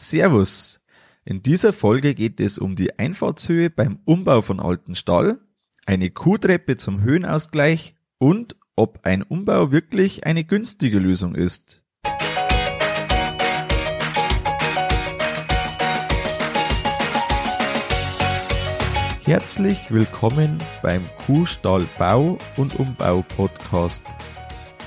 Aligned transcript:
Servus! 0.00 0.80
In 1.26 1.42
dieser 1.42 1.74
Folge 1.74 2.14
geht 2.14 2.40
es 2.40 2.56
um 2.56 2.74
die 2.74 2.98
Einfahrtshöhe 2.98 3.68
beim 3.68 3.98
Umbau 4.06 4.40
von 4.40 4.58
alten 4.58 4.94
Stall, 4.94 5.40
eine 5.84 6.10
Kuhtreppe 6.10 6.78
zum 6.78 7.02
Höhenausgleich 7.02 7.94
und 8.16 8.56
ob 8.76 9.00
ein 9.02 9.22
Umbau 9.22 9.72
wirklich 9.72 10.24
eine 10.24 10.44
günstige 10.44 10.98
Lösung 10.98 11.34
ist. 11.34 11.84
Herzlich 19.22 19.90
willkommen 19.90 20.56
beim 20.80 21.04
Kuhstallbau 21.26 22.38
und 22.56 22.74
Umbau 22.80 23.22
Podcast. 23.36 24.02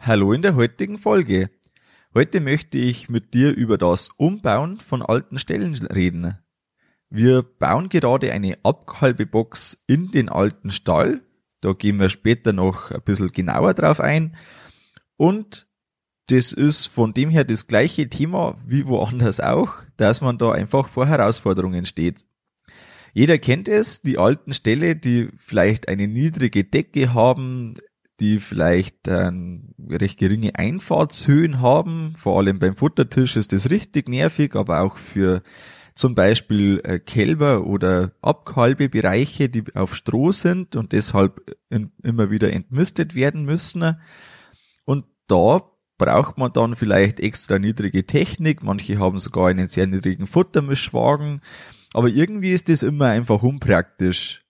Hallo 0.00 0.32
in 0.32 0.42
der 0.42 0.54
heutigen 0.54 0.96
Folge. 0.96 1.50
Heute 2.14 2.40
möchte 2.40 2.78
ich 2.78 3.08
mit 3.08 3.34
dir 3.34 3.52
über 3.54 3.76
das 3.76 4.10
Umbauen 4.10 4.78
von 4.78 5.02
alten 5.02 5.40
Stellen 5.40 5.74
reden. 5.74 6.38
Wir 7.10 7.42
bauen 7.42 7.88
gerade 7.88 8.32
eine 8.32 8.58
Abkalbebox 8.62 9.82
in 9.88 10.12
den 10.12 10.28
alten 10.28 10.70
Stall. 10.70 11.22
Da 11.60 11.72
gehen 11.72 11.98
wir 11.98 12.08
später 12.10 12.52
noch 12.52 12.92
ein 12.92 13.02
bisschen 13.02 13.32
genauer 13.32 13.74
drauf 13.74 14.00
ein. 14.00 14.36
Und 15.16 15.66
das 16.28 16.52
ist 16.52 16.86
von 16.86 17.12
dem 17.12 17.28
her 17.28 17.44
das 17.44 17.66
gleiche 17.66 18.08
Thema 18.08 18.56
wie 18.64 18.86
woanders 18.86 19.40
auch, 19.40 19.74
dass 19.96 20.20
man 20.20 20.38
da 20.38 20.52
einfach 20.52 20.88
vor 20.88 21.06
Herausforderungen 21.06 21.86
steht. 21.86 22.24
Jeder 23.14 23.38
kennt 23.38 23.66
es, 23.68 24.00
die 24.00 24.16
alten 24.16 24.52
Ställe, 24.52 24.94
die 24.94 25.28
vielleicht 25.38 25.88
eine 25.88 26.06
niedrige 26.06 26.62
Decke 26.62 27.14
haben, 27.14 27.74
die 28.20 28.38
vielleicht 28.38 29.06
ähm, 29.06 29.74
recht 29.88 30.18
geringe 30.18 30.56
Einfahrtshöhen 30.56 31.60
haben. 31.60 32.14
Vor 32.16 32.38
allem 32.38 32.58
beim 32.58 32.76
Futtertisch 32.76 33.36
ist 33.36 33.52
das 33.52 33.70
richtig 33.70 34.08
nervig, 34.08 34.56
aber 34.56 34.80
auch 34.80 34.96
für 34.96 35.42
zum 35.94 36.14
Beispiel 36.14 36.80
äh, 36.84 36.98
Kälber 36.98 37.66
oder 37.66 38.12
Abkalbebereiche, 38.22 39.48
die 39.48 39.64
auf 39.74 39.94
Stroh 39.96 40.32
sind 40.32 40.76
und 40.76 40.92
deshalb 40.92 41.56
in, 41.70 41.90
immer 42.02 42.30
wieder 42.30 42.52
entmistet 42.52 43.14
werden 43.14 43.44
müssen. 43.44 43.96
Und 44.84 45.04
da 45.26 45.62
braucht 45.98 46.38
man 46.38 46.52
dann 46.52 46.76
vielleicht 46.76 47.20
extra 47.20 47.58
niedrige 47.58 48.06
Technik. 48.06 48.62
Manche 48.62 48.98
haben 48.98 49.18
sogar 49.18 49.48
einen 49.48 49.68
sehr 49.68 49.86
niedrigen 49.86 50.26
Futtermischwagen. 50.26 51.40
Aber 51.92 52.08
irgendwie 52.08 52.52
ist 52.52 52.68
das 52.68 52.82
immer 52.82 53.06
einfach 53.06 53.42
unpraktisch. 53.42 54.44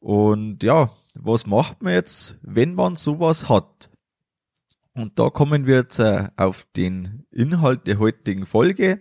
Und 0.00 0.62
ja, 0.62 0.90
was 1.20 1.46
macht 1.46 1.82
man 1.82 1.92
jetzt, 1.92 2.38
wenn 2.42 2.74
man 2.74 2.96
sowas 2.96 3.48
hat? 3.48 3.90
Und 4.94 5.18
da 5.18 5.30
kommen 5.30 5.66
wir 5.66 5.76
jetzt 5.76 6.00
äh, 6.00 6.28
auf 6.36 6.66
den 6.76 7.24
Inhalt 7.30 7.86
der 7.86 7.98
heutigen 7.98 8.46
Folge. 8.46 9.00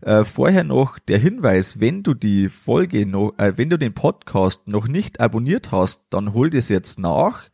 Äh, 0.00 0.24
vorher 0.24 0.62
noch 0.62 0.98
der 0.98 1.18
Hinweis, 1.18 1.80
wenn 1.80 2.02
du 2.02 2.14
die 2.14 2.48
Folge 2.48 3.06
noch, 3.06 3.32
äh, 3.38 3.56
wenn 3.56 3.70
du 3.70 3.76
den 3.76 3.92
Podcast 3.92 4.68
noch 4.68 4.86
nicht 4.86 5.20
abonniert 5.20 5.72
hast, 5.72 6.06
dann 6.10 6.32
hol 6.32 6.50
das 6.50 6.68
jetzt 6.68 6.98
nach. 6.98 7.44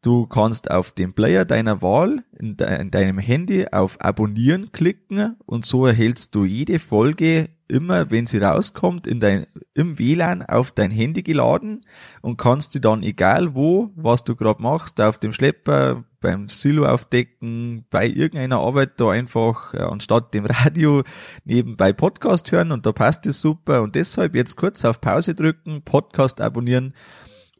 Du 0.00 0.26
kannst 0.26 0.70
auf 0.70 0.92
den 0.92 1.14
Player 1.14 1.46
deiner 1.46 1.80
Wahl 1.80 2.24
in, 2.38 2.56
de 2.56 2.80
in 2.80 2.90
deinem 2.90 3.18
Handy 3.18 3.66
auf 3.70 4.00
Abonnieren 4.02 4.72
klicken 4.72 5.36
und 5.46 5.64
so 5.64 5.86
erhältst 5.86 6.34
du 6.34 6.44
jede 6.44 6.78
Folge 6.78 7.48
immer, 7.68 8.10
wenn 8.10 8.26
sie 8.26 8.38
rauskommt, 8.38 9.06
in 9.06 9.20
dein, 9.20 9.46
im 9.74 9.98
WLAN 9.98 10.42
auf 10.42 10.70
dein 10.70 10.90
Handy 10.90 11.22
geladen 11.22 11.82
und 12.20 12.36
kannst 12.36 12.74
du 12.74 12.78
dann 12.78 13.02
egal 13.02 13.54
wo, 13.54 13.90
was 13.96 14.24
du 14.24 14.36
gerade 14.36 14.62
machst, 14.62 15.00
auf 15.00 15.18
dem 15.18 15.32
Schlepper, 15.32 16.04
beim 16.20 16.48
Silo 16.48 16.86
aufdecken, 16.86 17.84
bei 17.90 18.06
irgendeiner 18.06 18.58
Arbeit 18.58 18.98
da 18.98 19.10
einfach, 19.10 19.74
äh, 19.74 19.78
anstatt 19.78 20.32
dem 20.34 20.46
Radio, 20.46 21.02
nebenbei 21.44 21.92
Podcast 21.92 22.50
hören 22.52 22.72
und 22.72 22.86
da 22.86 22.92
passt 22.92 23.26
es 23.26 23.40
super 23.40 23.82
und 23.82 23.94
deshalb 23.94 24.34
jetzt 24.34 24.56
kurz 24.56 24.84
auf 24.84 25.00
Pause 25.00 25.34
drücken, 25.34 25.82
Podcast 25.82 26.40
abonnieren 26.40 26.94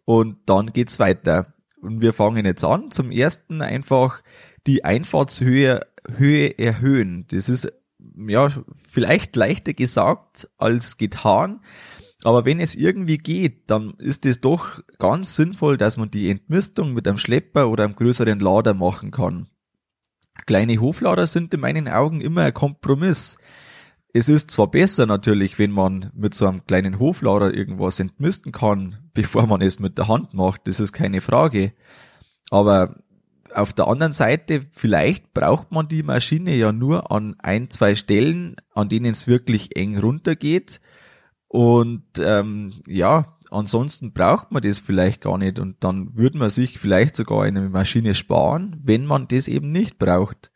und 0.04 0.38
dann 0.46 0.72
geht's 0.72 0.98
weiter. 0.98 1.52
Und 1.80 2.00
wir 2.00 2.14
fangen 2.14 2.46
jetzt 2.46 2.64
an. 2.64 2.90
Zum 2.90 3.10
ersten 3.10 3.60
einfach 3.60 4.22
die 4.66 4.84
Einfahrtshöhe 4.84 5.82
Höhe 6.16 6.58
erhöhen. 6.58 7.26
Das 7.30 7.48
ist 7.48 7.72
ja, 8.28 8.48
vielleicht 8.88 9.36
leichter 9.36 9.72
gesagt 9.72 10.48
als 10.56 10.96
getan. 10.96 11.60
Aber 12.24 12.44
wenn 12.46 12.58
es 12.58 12.74
irgendwie 12.74 13.18
geht, 13.18 13.70
dann 13.70 13.94
ist 13.98 14.24
es 14.24 14.40
doch 14.40 14.82
ganz 14.98 15.36
sinnvoll, 15.36 15.76
dass 15.76 15.98
man 15.98 16.10
die 16.10 16.30
Entmistung 16.30 16.94
mit 16.94 17.06
einem 17.06 17.18
Schlepper 17.18 17.68
oder 17.68 17.84
einem 17.84 17.96
größeren 17.96 18.40
Lader 18.40 18.72
machen 18.72 19.10
kann. 19.10 19.48
Kleine 20.46 20.80
Hoflader 20.80 21.26
sind 21.26 21.52
in 21.54 21.60
meinen 21.60 21.86
Augen 21.86 22.20
immer 22.20 22.42
ein 22.42 22.54
Kompromiss. 22.54 23.38
Es 24.12 24.28
ist 24.28 24.50
zwar 24.50 24.70
besser 24.70 25.06
natürlich, 25.06 25.58
wenn 25.58 25.70
man 25.70 26.10
mit 26.14 26.34
so 26.34 26.46
einem 26.46 26.64
kleinen 26.66 26.98
Hoflader 26.98 27.52
irgendwas 27.52 28.00
entmisten 28.00 28.52
kann, 28.52 29.10
bevor 29.12 29.46
man 29.46 29.60
es 29.60 29.80
mit 29.80 29.98
der 29.98 30.08
Hand 30.08 30.34
macht, 30.34 30.62
das 30.66 30.80
ist 30.80 30.92
keine 30.92 31.20
Frage. 31.20 31.74
Aber 32.50 32.96
auf 33.54 33.72
der 33.72 33.88
anderen 33.88 34.12
Seite, 34.12 34.62
vielleicht 34.72 35.32
braucht 35.32 35.70
man 35.70 35.88
die 35.88 36.02
Maschine 36.02 36.54
ja 36.56 36.72
nur 36.72 37.10
an 37.10 37.36
ein, 37.38 37.70
zwei 37.70 37.94
Stellen, 37.94 38.56
an 38.72 38.88
denen 38.88 39.12
es 39.12 39.28
wirklich 39.28 39.76
eng 39.76 39.98
runtergeht. 39.98 40.80
Und 41.46 42.04
ähm, 42.18 42.74
ja, 42.86 43.36
ansonsten 43.50 44.12
braucht 44.12 44.50
man 44.50 44.62
das 44.62 44.80
vielleicht 44.80 45.20
gar 45.20 45.38
nicht. 45.38 45.60
Und 45.60 45.84
dann 45.84 46.16
würde 46.16 46.38
man 46.38 46.50
sich 46.50 46.78
vielleicht 46.78 47.14
sogar 47.14 47.44
eine 47.44 47.68
Maschine 47.68 48.14
sparen, 48.14 48.80
wenn 48.82 49.06
man 49.06 49.28
das 49.28 49.46
eben 49.46 49.70
nicht 49.70 49.98
braucht. 49.98 50.50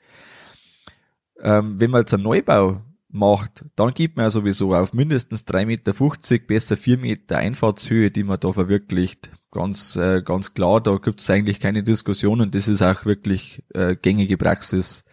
Ähm, 1.41 1.78
wenn 1.78 1.91
man 1.91 2.00
jetzt 2.00 2.14
einen 2.14 2.25
Neubau 2.25 2.82
macht, 3.08 3.64
dann 3.76 3.94
gibt 3.94 4.16
man 4.16 4.25
ja 4.25 4.31
sowieso 4.31 4.75
auf 4.75 4.92
mindestens 4.92 5.47
3,50 5.47 5.66
Meter, 5.66 6.47
besser 6.47 6.76
4 6.76 6.98
Meter 6.98 7.38
Einfahrtshöhe, 7.38 8.10
die 8.10 8.25
man 8.25 8.41
da 8.41 8.53
verwirklicht. 8.53 9.31
Ganz, 9.50 9.97
äh, 9.97 10.22
ganz 10.22 10.53
klar, 10.53 10.81
da 10.81 10.97
gibt 10.97 11.20
es 11.20 11.31
eigentlich 11.31 11.59
keine 11.59 11.82
Diskussion 11.82 12.41
und 12.41 12.54
das 12.54 12.69
ist 12.69 12.82
auch 12.82 13.04
wirklich 13.06 13.62
äh, 13.75 13.97
gängige 13.97 14.36
Praxis. 14.36 15.04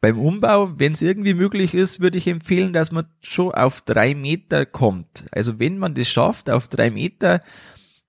Beim 0.00 0.18
Umbau, 0.18 0.78
wenn 0.78 0.92
es 0.92 1.00
irgendwie 1.00 1.32
möglich 1.32 1.72
ist, 1.72 2.00
würde 2.00 2.18
ich 2.18 2.26
empfehlen, 2.26 2.74
dass 2.74 2.92
man 2.92 3.06
schon 3.20 3.54
auf 3.54 3.80
drei 3.80 4.14
Meter 4.14 4.66
kommt. 4.66 5.24
Also 5.32 5.58
wenn 5.58 5.78
man 5.78 5.94
das 5.94 6.08
schafft, 6.08 6.50
auf 6.50 6.68
drei 6.68 6.90
Meter, 6.90 7.40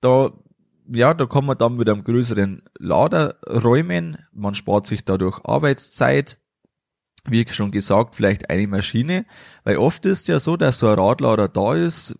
da 0.02 0.34
ja, 0.88 1.16
da 1.16 1.26
kann 1.26 1.46
man 1.46 1.58
dann 1.58 1.78
mit 1.78 1.90
einem 1.90 2.04
größeren 2.04 2.62
Lader 2.78 3.40
räumen. 3.48 4.18
Man 4.34 4.54
spart 4.54 4.86
sich 4.86 5.04
dadurch 5.04 5.44
Arbeitszeit 5.44 6.38
wie 7.28 7.46
schon 7.50 7.72
gesagt, 7.72 8.16
vielleicht 8.16 8.50
eine 8.50 8.68
Maschine, 8.68 9.26
weil 9.64 9.78
oft 9.78 10.06
ist 10.06 10.28
ja 10.28 10.40
so, 10.40 10.58
dass 10.58 10.80
so 10.80 10.90
ein 10.90 11.00
Radlader 11.00 11.48
da 11.48 11.74
ist, 11.74 12.20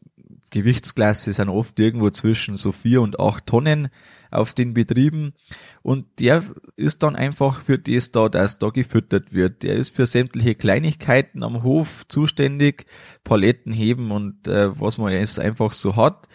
Gewichtsklasse 0.52 1.34
sind 1.34 1.50
oft 1.50 1.80
irgendwo 1.80 2.10
zwischen 2.10 2.56
so 2.56 2.72
vier 2.72 3.02
und 3.02 3.20
acht 3.20 3.46
Tonnen 3.46 3.90
auf 4.32 4.54
den 4.54 4.74
Betrieben 4.74 5.34
und 5.82 6.06
der 6.20 6.44
ist 6.76 7.04
dann 7.04 7.16
einfach 7.16 7.62
für 7.62 7.80
das 7.80 8.12
da, 8.12 8.30
dass 8.30 8.60
da 8.60 8.70
gefüttert 8.70 9.34
wird. 9.34 9.64
Der 9.64 9.76
ist 9.76 9.96
für 9.96 10.06
sämtliche 10.06 10.56
Kleinigkeiten 10.56 11.44
am 11.44 11.64
Hof 11.64 12.06
zuständig, 12.08 12.86
Paletten 13.24 13.72
heben 13.72 14.12
und 14.12 14.48
äh, 14.48 14.80
was 14.80 14.98
man 14.98 15.12
jetzt 15.12 15.40
einfach 15.40 15.72
so 15.72 15.96
hat 15.96 16.28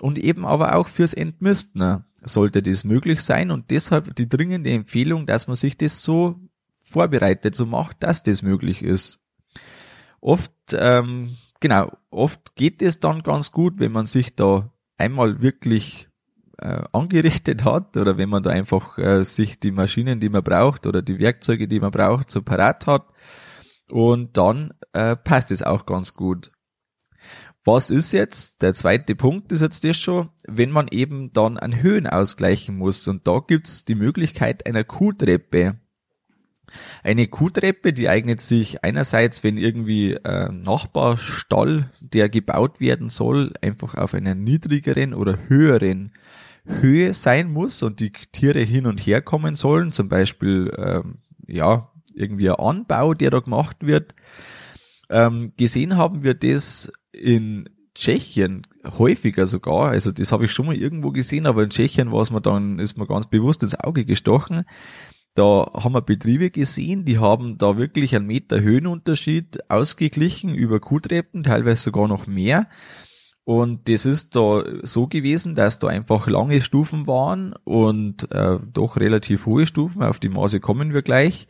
und 0.00 0.18
eben 0.18 0.46
aber 0.46 0.74
auch 0.76 0.88
fürs 0.88 1.14
Entmisten 1.14 2.04
sollte 2.22 2.62
das 2.62 2.84
möglich 2.84 3.20
sein 3.20 3.50
und 3.50 3.70
deshalb 3.70 4.14
die 4.16 4.28
dringende 4.28 4.70
Empfehlung, 4.70 5.26
dass 5.26 5.46
man 5.46 5.56
sich 5.56 5.76
das 5.76 6.02
so 6.02 6.40
vorbereitet, 6.82 7.54
so 7.54 7.66
macht, 7.66 8.02
dass 8.02 8.22
das 8.22 8.42
möglich 8.42 8.82
ist. 8.82 9.20
Oft, 10.20 10.52
ähm, 10.72 11.36
genau, 11.60 11.92
oft 12.10 12.54
geht 12.56 12.82
es 12.82 13.00
dann 13.00 13.22
ganz 13.22 13.52
gut, 13.52 13.78
wenn 13.78 13.92
man 13.92 14.06
sich 14.06 14.34
da 14.36 14.72
einmal 14.96 15.40
wirklich 15.40 16.08
äh, 16.58 16.82
angerichtet 16.92 17.64
hat 17.64 17.96
oder 17.96 18.18
wenn 18.18 18.28
man 18.28 18.42
da 18.42 18.50
einfach 18.50 18.98
äh, 18.98 19.22
sich 19.22 19.60
die 19.60 19.70
Maschinen, 19.70 20.20
die 20.20 20.28
man 20.28 20.42
braucht 20.42 20.86
oder 20.86 21.02
die 21.02 21.18
Werkzeuge, 21.18 21.68
die 21.68 21.80
man 21.80 21.92
braucht, 21.92 22.30
so 22.30 22.42
parat 22.42 22.86
hat. 22.86 23.06
Und 23.90 24.36
dann 24.36 24.74
äh, 24.92 25.16
passt 25.16 25.50
es 25.50 25.62
auch 25.62 25.86
ganz 25.86 26.14
gut. 26.14 26.50
Was 27.64 27.90
ist 27.90 28.12
jetzt, 28.12 28.62
der 28.62 28.72
zweite 28.72 29.14
Punkt 29.14 29.52
ist 29.52 29.60
jetzt 29.62 29.84
das 29.84 29.96
schon, 29.96 30.30
wenn 30.46 30.70
man 30.70 30.88
eben 30.88 31.32
dann 31.32 31.58
an 31.58 31.82
Höhen 31.82 32.06
ausgleichen 32.06 32.76
muss. 32.76 33.06
Und 33.08 33.26
da 33.26 33.40
gibt's 33.46 33.84
die 33.84 33.94
Möglichkeit 33.94 34.66
einer 34.66 34.84
Kuhtreppe. 34.84 35.78
Eine 37.02 37.26
Kuhtreppe, 37.26 37.92
die 37.92 38.08
eignet 38.08 38.40
sich 38.40 38.84
einerseits, 38.84 39.44
wenn 39.44 39.56
irgendwie 39.56 40.18
ein 40.24 40.62
Nachbarstall, 40.62 41.90
der 42.00 42.28
gebaut 42.28 42.80
werden 42.80 43.08
soll, 43.08 43.52
einfach 43.62 43.94
auf 43.94 44.14
einer 44.14 44.34
niedrigeren 44.34 45.14
oder 45.14 45.38
höheren 45.48 46.12
Höhe 46.66 47.14
sein 47.14 47.50
muss 47.50 47.82
und 47.82 48.00
die 48.00 48.12
Tiere 48.12 48.60
hin 48.60 48.86
und 48.86 49.00
her 49.00 49.22
kommen 49.22 49.54
sollen, 49.54 49.92
zum 49.92 50.08
Beispiel 50.08 50.72
ähm, 50.76 51.18
ja 51.46 51.90
irgendwie 52.14 52.50
ein 52.50 52.56
Anbau, 52.56 53.14
der 53.14 53.30
da 53.30 53.40
gemacht 53.40 53.78
wird. 53.80 54.14
Ähm, 55.10 55.52
gesehen 55.56 55.96
haben 55.96 56.22
wir 56.22 56.34
das 56.34 56.92
in 57.12 57.70
Tschechien 57.94 58.66
häufiger 58.98 59.46
sogar, 59.46 59.88
also 59.88 60.12
das 60.12 60.30
habe 60.30 60.44
ich 60.44 60.52
schon 60.52 60.66
mal 60.66 60.76
irgendwo 60.76 61.10
gesehen, 61.10 61.46
aber 61.46 61.64
in 61.64 61.70
Tschechien 61.70 62.12
war 62.12 62.20
es 62.20 62.30
mir 62.30 62.40
dann, 62.40 62.78
ist 62.78 62.96
mir 62.96 63.06
ganz 63.06 63.26
bewusst 63.26 63.62
ins 63.62 63.74
Auge 63.74 64.04
gestochen. 64.04 64.64
Da 65.38 65.70
haben 65.72 65.94
wir 65.94 66.02
Betriebe 66.02 66.50
gesehen, 66.50 67.04
die 67.04 67.20
haben 67.20 67.58
da 67.58 67.78
wirklich 67.78 68.16
einen 68.16 68.26
Meter 68.26 68.60
Höhenunterschied 68.60 69.70
ausgeglichen 69.70 70.52
über 70.52 70.80
Kuhtreppen, 70.80 71.44
teilweise 71.44 71.84
sogar 71.84 72.08
noch 72.08 72.26
mehr. 72.26 72.66
Und 73.44 73.88
das 73.88 74.04
ist 74.04 74.34
da 74.34 74.64
so 74.82 75.06
gewesen, 75.06 75.54
dass 75.54 75.78
da 75.78 75.86
einfach 75.86 76.26
lange 76.26 76.60
Stufen 76.60 77.06
waren 77.06 77.54
und 77.62 78.28
äh, 78.32 78.58
doch 78.72 78.96
relativ 78.96 79.46
hohe 79.46 79.64
Stufen, 79.64 80.02
auf 80.02 80.18
die 80.18 80.28
Maße 80.28 80.58
kommen 80.58 80.92
wir 80.92 81.02
gleich. 81.02 81.46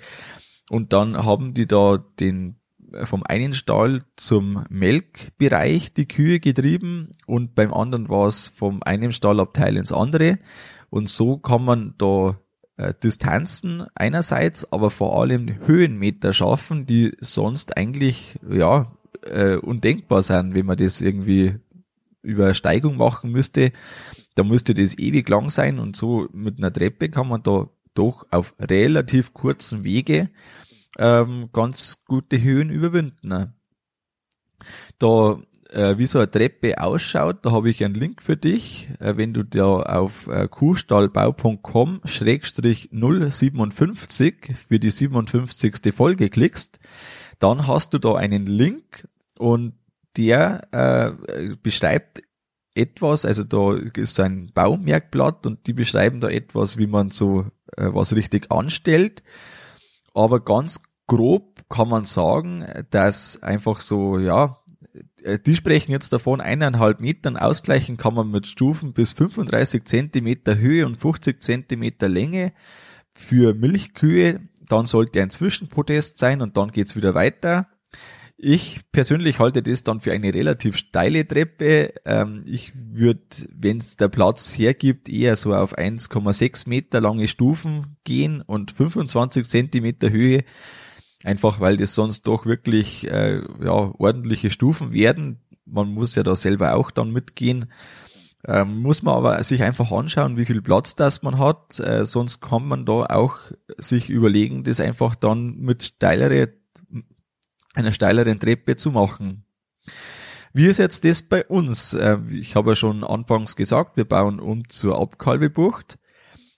Und 0.68 0.92
dann 0.92 1.16
haben 1.16 1.54
die 1.54 1.66
da 1.66 1.96
den 2.20 2.60
äh, 2.92 3.06
vom 3.06 3.22
einen 3.22 3.54
Stall 3.54 4.04
zum 4.16 4.66
Melkbereich 4.68 5.94
die 5.94 6.06
Kühe 6.06 6.40
getrieben 6.40 7.10
und 7.26 7.54
beim 7.54 7.72
anderen 7.72 8.10
war 8.10 8.26
es 8.26 8.48
vom 8.48 8.82
einen 8.82 9.12
Stallabteil 9.12 9.78
ins 9.78 9.92
andere. 9.92 10.40
Und 10.90 11.08
so 11.08 11.38
kann 11.38 11.64
man 11.64 11.94
da 11.96 12.38
Distanzen 13.02 13.86
einerseits, 13.94 14.72
aber 14.72 14.90
vor 14.90 15.20
allem 15.20 15.66
Höhenmeter 15.66 16.32
schaffen, 16.32 16.86
die 16.86 17.16
sonst 17.20 17.76
eigentlich 17.76 18.38
ja 18.48 18.92
äh, 19.22 19.56
undenkbar 19.56 20.22
sind, 20.22 20.54
wenn 20.54 20.66
man 20.66 20.76
das 20.76 21.00
irgendwie 21.00 21.56
über 22.22 22.54
Steigung 22.54 22.96
machen 22.96 23.32
müsste, 23.32 23.72
da 24.34 24.44
müsste 24.44 24.74
das 24.74 24.98
ewig 24.98 25.28
lang 25.28 25.50
sein 25.50 25.78
und 25.78 25.96
so 25.96 26.28
mit 26.32 26.58
einer 26.58 26.72
Treppe 26.72 27.08
kann 27.08 27.28
man 27.28 27.42
da 27.42 27.68
doch 27.94 28.26
auf 28.30 28.54
relativ 28.60 29.34
kurzen 29.34 29.82
Wege 29.82 30.30
ähm, 30.98 31.50
ganz 31.52 32.04
gute 32.04 32.40
Höhen 32.40 32.70
überwinden. 32.70 33.54
Da 34.98 35.38
äh, 35.70 35.98
wie 35.98 36.06
so 36.06 36.18
eine 36.18 36.30
Treppe 36.30 36.80
ausschaut, 36.80 37.38
da 37.42 37.52
habe 37.52 37.70
ich 37.70 37.84
einen 37.84 37.94
Link 37.94 38.22
für 38.22 38.36
dich. 38.36 38.88
Äh, 39.00 39.16
wenn 39.16 39.32
du 39.34 39.42
da 39.42 39.82
auf 39.82 40.26
äh, 40.26 40.48
kuhstallbau.com 40.48 42.00
schrägstrich 42.04 42.90
057 42.92 44.56
für 44.68 44.78
die 44.78 44.90
57. 44.90 45.94
Folge 45.94 46.30
klickst, 46.30 46.78
dann 47.38 47.66
hast 47.66 47.94
du 47.94 47.98
da 47.98 48.14
einen 48.14 48.46
Link 48.46 49.08
und 49.38 49.74
der 50.16 50.68
äh, 50.72 51.56
beschreibt 51.62 52.22
etwas, 52.74 53.24
also 53.24 53.44
da 53.44 53.74
ist 53.74 54.20
ein 54.20 54.52
Baumerkblatt 54.52 55.46
und 55.46 55.66
die 55.66 55.72
beschreiben 55.72 56.20
da 56.20 56.28
etwas, 56.28 56.78
wie 56.78 56.86
man 56.86 57.10
so 57.10 57.46
äh, 57.76 57.88
was 57.92 58.14
richtig 58.14 58.50
anstellt. 58.50 59.22
Aber 60.14 60.40
ganz 60.40 60.82
grob 61.06 61.68
kann 61.68 61.88
man 61.88 62.04
sagen, 62.04 62.64
dass 62.90 63.42
einfach 63.42 63.80
so, 63.80 64.18
ja, 64.18 64.57
die 65.36 65.56
sprechen 65.56 65.92
jetzt 65.92 66.12
davon, 66.12 66.40
eineinhalb 66.40 67.00
Metern 67.00 67.36
ausgleichen 67.36 67.96
kann 67.96 68.14
man 68.14 68.30
mit 68.30 68.46
Stufen 68.46 68.92
bis 68.92 69.12
35 69.12 69.84
Zentimeter 69.84 70.56
Höhe 70.56 70.86
und 70.86 70.96
50 70.96 71.42
Zentimeter 71.42 72.08
Länge 72.08 72.52
für 73.12 73.54
Milchkühe. 73.54 74.40
Dann 74.68 74.86
sollte 74.86 75.20
ein 75.20 75.30
Zwischenpodest 75.30 76.18
sein 76.18 76.40
und 76.40 76.56
dann 76.56 76.72
geht's 76.72 76.96
wieder 76.96 77.14
weiter. 77.14 77.68
Ich 78.40 78.82
persönlich 78.92 79.40
halte 79.40 79.64
das 79.64 79.82
dann 79.82 79.98
für 79.98 80.12
eine 80.12 80.32
relativ 80.32 80.76
steile 80.76 81.26
Treppe. 81.26 81.94
Ähm, 82.04 82.44
ich 82.46 82.72
würde, 82.74 83.20
wenn 83.52 83.78
es 83.78 83.96
der 83.96 84.06
Platz 84.06 84.56
hergibt, 84.56 85.08
eher 85.08 85.34
so 85.34 85.54
auf 85.54 85.76
1,6 85.76 86.68
Meter 86.68 87.00
lange 87.00 87.26
Stufen 87.26 87.96
gehen 88.04 88.40
und 88.40 88.70
25 88.70 89.44
Zentimeter 89.44 90.10
Höhe. 90.10 90.44
Einfach 91.24 91.60
weil 91.60 91.76
das 91.76 91.94
sonst 91.94 92.22
doch 92.28 92.46
wirklich 92.46 93.06
äh, 93.08 93.42
ja, 93.62 93.92
ordentliche 93.98 94.50
Stufen 94.50 94.92
werden. 94.92 95.40
Man 95.64 95.88
muss 95.88 96.14
ja 96.14 96.22
da 96.22 96.36
selber 96.36 96.74
auch 96.74 96.90
dann 96.90 97.10
mitgehen. 97.10 97.72
Ähm, 98.46 98.80
muss 98.82 99.02
man 99.02 99.14
aber 99.14 99.42
sich 99.42 99.62
einfach 99.64 99.90
anschauen, 99.90 100.36
wie 100.36 100.44
viel 100.44 100.62
Platz 100.62 100.94
das 100.94 101.22
man 101.22 101.38
hat. 101.38 101.80
Äh, 101.80 102.04
sonst 102.04 102.40
kann 102.40 102.66
man 102.66 102.86
da 102.86 103.06
auch 103.06 103.38
sich 103.78 104.10
überlegen, 104.10 104.62
das 104.62 104.80
einfach 104.80 105.16
dann 105.16 105.56
mit 105.58 105.82
steilere 105.82 106.52
einer 107.74 107.92
steileren 107.92 108.40
Treppe 108.40 108.76
zu 108.76 108.90
machen. 108.90 109.44
Wie 110.52 110.66
ist 110.66 110.78
jetzt 110.78 111.04
das 111.04 111.22
bei 111.22 111.44
uns? 111.44 111.94
Äh, 111.94 112.18
ich 112.30 112.56
habe 112.56 112.70
ja 112.70 112.76
schon 112.76 113.04
anfangs 113.04 113.56
gesagt, 113.56 113.96
wir 113.96 114.04
bauen 114.04 114.40
um 114.40 114.68
zur 114.68 115.00
Abkalbebucht. 115.00 115.98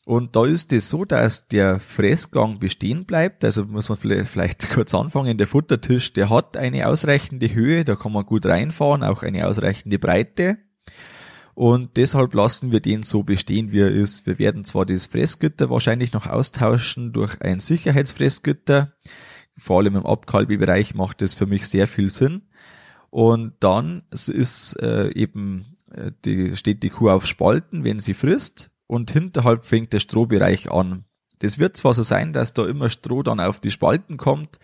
Und 0.04 0.34
da 0.34 0.46
ist 0.46 0.72
es 0.72 0.88
so, 0.88 1.04
dass 1.04 1.46
der 1.48 1.78
Fressgang 1.78 2.58
bestehen 2.58 3.04
bleibt. 3.04 3.44
Also 3.44 3.64
muss 3.64 3.88
man 3.88 3.98
vielleicht 3.98 4.70
kurz 4.74 4.94
anfangen. 4.94 5.38
Der 5.38 5.46
Futtertisch, 5.46 6.12
der 6.12 6.30
hat 6.30 6.56
eine 6.56 6.88
ausreichende 6.88 7.52
Höhe, 7.52 7.84
da 7.84 7.96
kann 7.96 8.12
man 8.12 8.26
gut 8.26 8.46
reinfahren, 8.46 9.04
auch 9.04 9.22
eine 9.22 9.46
ausreichende 9.46 9.98
Breite. 9.98 10.58
Und 11.54 11.96
deshalb 11.96 12.32
lassen 12.34 12.72
wir 12.72 12.80
den 12.80 13.02
so 13.02 13.22
bestehen, 13.22 13.72
wie 13.72 13.80
er 13.80 13.90
ist. 13.90 14.26
Wir 14.26 14.38
werden 14.38 14.64
zwar 14.64 14.86
das 14.86 15.06
Fressgitter 15.06 15.68
wahrscheinlich 15.68 16.12
noch 16.12 16.26
austauschen 16.26 17.12
durch 17.12 17.40
ein 17.42 17.60
Sicherheitsfressgitter 17.60 18.94
vor 19.60 19.78
allem 19.78 19.96
im 19.96 20.06
Abkalbebereich 20.06 20.94
macht 20.94 21.20
das 21.22 21.34
für 21.34 21.46
mich 21.46 21.68
sehr 21.68 21.86
viel 21.86 22.08
Sinn. 22.08 22.42
Und 23.10 23.54
dann 23.60 24.02
ist 24.10 24.74
äh, 24.80 25.12
eben, 25.12 25.76
äh, 25.90 26.12
die, 26.24 26.56
steht 26.56 26.82
die 26.82 26.90
Kuh 26.90 27.10
auf 27.10 27.26
Spalten, 27.26 27.84
wenn 27.84 28.00
sie 28.00 28.14
frisst 28.14 28.69
und 28.90 29.12
hinterhalb 29.12 29.64
fängt 29.64 29.92
der 29.92 30.00
Strohbereich 30.00 30.72
an. 30.72 31.04
Das 31.38 31.60
wird 31.60 31.76
zwar 31.76 31.94
so 31.94 32.02
sein, 32.02 32.32
dass 32.32 32.54
da 32.54 32.66
immer 32.66 32.90
Stroh 32.90 33.22
dann 33.22 33.38
auf 33.38 33.60
die 33.60 33.70
Spalten 33.70 34.16
kommt. 34.16 34.58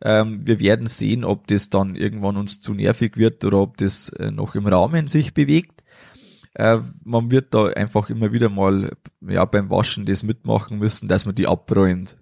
Ähm, 0.00 0.38
wir 0.46 0.60
werden 0.60 0.86
sehen, 0.86 1.24
ob 1.24 1.48
das 1.48 1.70
dann 1.70 1.96
irgendwann 1.96 2.36
uns 2.36 2.60
zu 2.60 2.72
nervig 2.72 3.16
wird 3.16 3.44
oder 3.44 3.58
ob 3.58 3.76
das 3.76 4.10
äh, 4.10 4.30
noch 4.30 4.54
im 4.54 4.68
Rahmen 4.68 5.08
sich 5.08 5.34
bewegt. 5.34 5.82
Äh, 6.54 6.78
man 7.02 7.32
wird 7.32 7.52
da 7.52 7.66
einfach 7.66 8.10
immer 8.10 8.32
wieder 8.32 8.48
mal 8.48 8.96
ja 9.20 9.44
beim 9.44 9.70
Waschen 9.70 10.06
das 10.06 10.22
mitmachen 10.22 10.78
müssen, 10.78 11.08
dass 11.08 11.26
man 11.26 11.34
die 11.34 11.48
abräumt. 11.48 12.16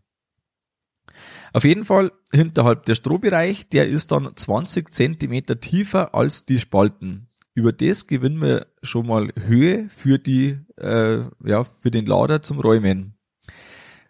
Auf 1.52 1.64
jeden 1.64 1.84
Fall 1.84 2.12
hinterhalb 2.32 2.86
der 2.86 2.94
Strohbereich, 2.94 3.68
der 3.68 3.86
ist 3.88 4.10
dann 4.10 4.34
20 4.34 4.90
Zentimeter 4.90 5.60
tiefer 5.60 6.14
als 6.14 6.46
die 6.46 6.58
Spalten. 6.58 7.28
Über 7.54 7.72
das 7.72 8.06
gewinnen 8.06 8.40
wir 8.40 8.66
schon 8.82 9.06
mal 9.06 9.30
Höhe 9.38 9.88
für 9.90 10.18
die, 10.18 10.58
äh, 10.78 11.24
ja, 11.44 11.64
für 11.64 11.90
den 11.90 12.06
Lader 12.06 12.42
zum 12.42 12.60
Räumen. 12.60 13.14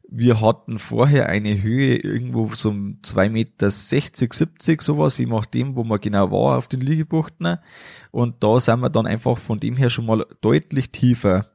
Wir 0.09 0.41
hatten 0.41 0.79
vorher 0.79 1.29
eine 1.29 1.63
Höhe 1.63 1.97
irgendwo 1.97 2.55
so 2.55 2.69
um 2.69 2.99
2,60 3.03 3.31
Meter, 3.31 3.71
70 3.71 4.83
sowas, 4.83 5.19
je 5.19 5.27
nachdem, 5.27 5.75
wo 5.75 5.85
man 5.85 6.01
genau 6.01 6.31
war 6.31 6.59
auf 6.59 6.69
den 6.69 6.83
Liegebuchten. 6.83 7.57
Und 8.11 8.45
da 8.45 8.61
sind 8.61 8.81
wir 8.81 8.91
dann 8.91 9.07
einfach 9.07 9.39
von 9.39 9.59
dem 9.59 9.77
her 9.77 9.91
schon 9.91 10.07
mal 10.07 10.27
deutlich 10.43 10.91
tiefer. 10.91 11.53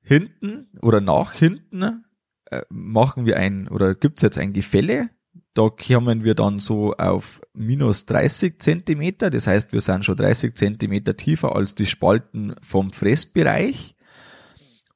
Hinten 0.00 0.68
oder 0.80 1.00
nach 1.00 1.34
hinten 1.34 2.04
äh, 2.46 2.62
machen 2.70 3.26
wir 3.26 3.36
ein 3.36 3.68
oder 3.68 3.94
gibt's 3.94 4.22
jetzt 4.22 4.38
ein 4.38 4.52
Gefälle. 4.52 5.10
Da 5.54 5.68
kommen 5.68 6.22
wir 6.22 6.34
dann 6.34 6.58
so 6.60 6.94
auf 6.94 7.40
minus 7.54 8.06
30 8.06 8.60
Zentimeter. 8.60 9.30
Das 9.30 9.46
heißt, 9.46 9.72
wir 9.72 9.80
sind 9.80 10.04
schon 10.04 10.16
30 10.16 10.54
Zentimeter 10.54 11.16
tiefer 11.16 11.56
als 11.56 11.74
die 11.74 11.86
Spalten 11.86 12.54
vom 12.62 12.92
Fressbereich. 12.92 13.96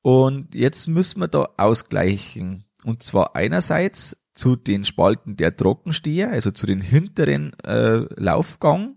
Und 0.03 0.55
jetzt 0.55 0.87
müssen 0.87 1.21
wir 1.21 1.29
da 1.29 1.49
ausgleichen. 1.57 2.65
Und 2.85 3.03
zwar 3.03 3.35
einerseits 3.35 4.25
zu 4.35 4.55
den 4.55 4.85
Spalten 4.85 5.37
der 5.37 5.57
Trockensteher, 5.57 6.31
also 6.31 6.51
zu 6.51 6.67
den 6.67 6.81
hinteren 6.81 7.59
äh, 7.61 8.07
Laufgang. 8.21 8.97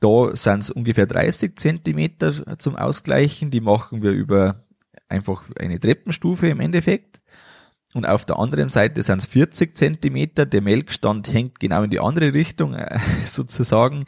Da 0.00 0.34
sind 0.36 0.62
es 0.62 0.70
ungefähr 0.70 1.06
30 1.06 1.56
Zentimeter 1.58 2.58
zum 2.58 2.76
Ausgleichen. 2.76 3.50
Die 3.50 3.60
machen 3.60 4.02
wir 4.02 4.10
über 4.10 4.66
einfach 5.08 5.44
eine 5.58 5.80
Treppenstufe 5.80 6.48
im 6.48 6.60
Endeffekt. 6.60 7.20
Und 7.98 8.06
auf 8.06 8.24
der 8.24 8.38
anderen 8.38 8.68
Seite 8.68 9.02
sind 9.02 9.18
es 9.18 9.26
40 9.26 9.76
Zentimeter. 9.76 10.46
Der 10.46 10.62
Melkstand 10.62 11.32
hängt 11.32 11.58
genau 11.58 11.82
in 11.82 11.90
die 11.90 11.98
andere 11.98 12.32
Richtung, 12.32 12.74
äh, 12.74 13.00
sozusagen. 13.26 14.04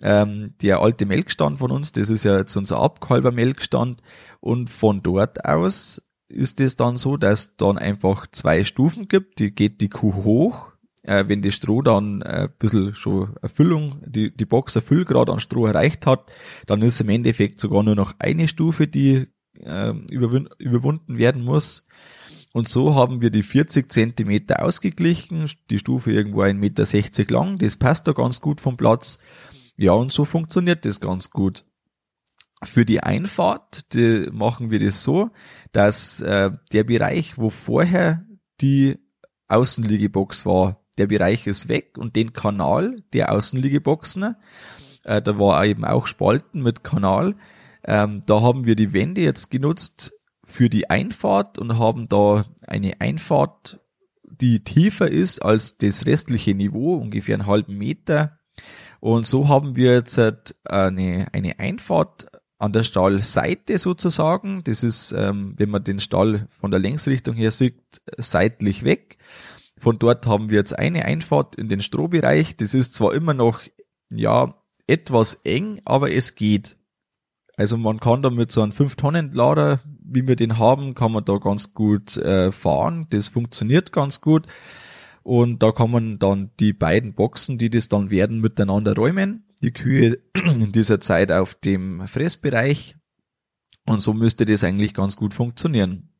Ähm, 0.00 0.54
der 0.62 0.78
alte 0.78 1.04
Melkstand 1.04 1.58
von 1.58 1.72
uns, 1.72 1.90
das 1.90 2.10
ist 2.10 2.22
ja 2.22 2.38
jetzt 2.38 2.54
unser 2.54 2.78
Abkalber 2.78 3.32
Melkstand. 3.32 4.02
Und 4.38 4.70
von 4.70 5.02
dort 5.02 5.44
aus 5.44 6.00
ist 6.28 6.60
es 6.60 6.76
dann 6.76 6.94
so, 6.94 7.16
dass 7.16 7.56
dann 7.56 7.76
einfach 7.76 8.28
zwei 8.30 8.62
Stufen 8.62 9.08
gibt. 9.08 9.40
Die 9.40 9.50
geht 9.50 9.80
die 9.80 9.88
Kuh 9.88 10.14
hoch. 10.22 10.70
Äh, 11.02 11.24
wenn 11.26 11.42
das 11.42 11.56
Stroh 11.56 11.82
dann 11.82 12.22
äh, 12.22 12.44
ein 12.44 12.54
bisschen 12.60 12.94
schon 12.94 13.34
Erfüllung, 13.42 14.00
die, 14.06 14.32
die 14.32 14.44
Box 14.44 14.76
Erfüllgrad 14.76 15.28
an 15.28 15.40
Stroh 15.40 15.66
erreicht 15.66 16.06
hat, 16.06 16.32
dann 16.66 16.82
ist 16.82 17.00
im 17.00 17.08
Endeffekt 17.08 17.58
sogar 17.58 17.82
nur 17.82 17.96
noch 17.96 18.14
eine 18.20 18.46
Stufe, 18.46 18.86
die 18.86 19.26
äh, 19.58 19.90
überwunden 19.90 21.18
werden 21.18 21.42
muss. 21.42 21.88
Und 22.54 22.68
so 22.68 22.94
haben 22.94 23.20
wir 23.20 23.30
die 23.30 23.42
40 23.42 23.90
Zentimeter 23.90 24.62
ausgeglichen, 24.62 25.50
die 25.70 25.80
Stufe 25.80 26.12
irgendwo 26.12 26.42
1,60 26.42 26.54
Meter 26.54 27.34
lang, 27.34 27.58
das 27.58 27.74
passt 27.74 28.06
da 28.06 28.12
ganz 28.12 28.40
gut 28.40 28.60
vom 28.60 28.76
Platz. 28.76 29.18
Ja, 29.76 29.90
und 29.90 30.12
so 30.12 30.24
funktioniert 30.24 30.84
das 30.84 31.00
ganz 31.00 31.32
gut. 31.32 31.64
Für 32.62 32.84
die 32.84 33.02
Einfahrt 33.02 33.92
die 33.92 34.28
machen 34.30 34.70
wir 34.70 34.78
das 34.78 35.02
so, 35.02 35.30
dass 35.72 36.20
äh, 36.20 36.52
der 36.72 36.84
Bereich, 36.84 37.38
wo 37.38 37.50
vorher 37.50 38.24
die 38.60 38.98
Außenliegebox 39.48 40.46
war, 40.46 40.86
der 40.96 41.08
Bereich 41.08 41.48
ist 41.48 41.68
weg 41.68 41.98
und 41.98 42.14
den 42.14 42.34
Kanal 42.34 43.02
der 43.14 43.32
Außenliegeboxen, 43.32 44.36
äh, 45.02 45.20
da 45.20 45.38
war 45.40 45.66
eben 45.66 45.84
auch 45.84 46.06
Spalten 46.06 46.62
mit 46.62 46.84
Kanal, 46.84 47.34
ähm, 47.82 48.20
da 48.26 48.42
haben 48.42 48.64
wir 48.64 48.76
die 48.76 48.92
Wände 48.92 49.22
jetzt 49.22 49.50
genutzt 49.50 50.12
für 50.54 50.70
die 50.70 50.88
Einfahrt 50.88 51.58
und 51.58 51.78
haben 51.78 52.08
da 52.08 52.44
eine 52.64 53.00
Einfahrt, 53.00 53.80
die 54.22 54.62
tiefer 54.62 55.10
ist 55.10 55.40
als 55.40 55.78
das 55.78 56.06
restliche 56.06 56.54
Niveau, 56.54 56.94
ungefähr 56.94 57.34
einen 57.34 57.48
halben 57.48 57.76
Meter. 57.76 58.38
Und 59.00 59.26
so 59.26 59.48
haben 59.48 59.74
wir 59.74 59.92
jetzt 59.94 60.16
eine, 60.64 61.26
eine 61.32 61.58
Einfahrt 61.58 62.28
an 62.58 62.72
der 62.72 62.84
Stallseite 62.84 63.78
sozusagen. 63.78 64.62
Das 64.62 64.84
ist, 64.84 65.10
ähm, 65.10 65.54
wenn 65.56 65.70
man 65.70 65.82
den 65.82 65.98
Stall 65.98 66.46
von 66.60 66.70
der 66.70 66.78
Längsrichtung 66.78 67.34
her 67.34 67.50
sieht, 67.50 68.00
seitlich 68.16 68.84
weg. 68.84 69.18
Von 69.76 69.98
dort 69.98 70.24
haben 70.28 70.50
wir 70.50 70.58
jetzt 70.58 70.78
eine 70.78 71.04
Einfahrt 71.04 71.56
in 71.56 71.68
den 71.68 71.82
Strohbereich. 71.82 72.56
Das 72.56 72.74
ist 72.74 72.94
zwar 72.94 73.12
immer 73.12 73.34
noch, 73.34 73.60
ja, 74.08 74.54
etwas 74.86 75.34
eng, 75.42 75.80
aber 75.84 76.12
es 76.12 76.36
geht. 76.36 76.76
Also 77.56 77.76
man 77.76 77.98
kann 77.98 78.22
da 78.22 78.30
mit 78.30 78.52
so 78.52 78.62
einem 78.62 78.72
5-Tonnen-Lader, 78.72 79.80
wie 80.04 80.28
wir 80.28 80.36
den 80.36 80.58
haben, 80.58 80.94
kann 80.94 81.12
man 81.12 81.24
da 81.24 81.38
ganz 81.38 81.74
gut 81.74 82.16
äh, 82.18 82.52
fahren. 82.52 83.06
Das 83.10 83.28
funktioniert 83.28 83.92
ganz 83.92 84.20
gut. 84.20 84.46
Und 85.22 85.62
da 85.62 85.72
kann 85.72 85.90
man 85.90 86.18
dann 86.18 86.50
die 86.60 86.74
beiden 86.74 87.14
Boxen, 87.14 87.56
die 87.56 87.70
das 87.70 87.88
dann 87.88 88.10
werden, 88.10 88.40
miteinander 88.40 88.94
räumen. 88.94 89.44
Die 89.62 89.72
Kühe 89.72 90.18
in 90.44 90.72
dieser 90.72 91.00
Zeit 91.00 91.32
auf 91.32 91.54
dem 91.54 92.06
Fressbereich. 92.06 92.96
Und 93.86 94.00
so 94.00 94.12
müsste 94.12 94.44
das 94.44 94.64
eigentlich 94.64 94.94
ganz 94.94 95.16
gut 95.16 95.34
funktionieren. 95.34 96.10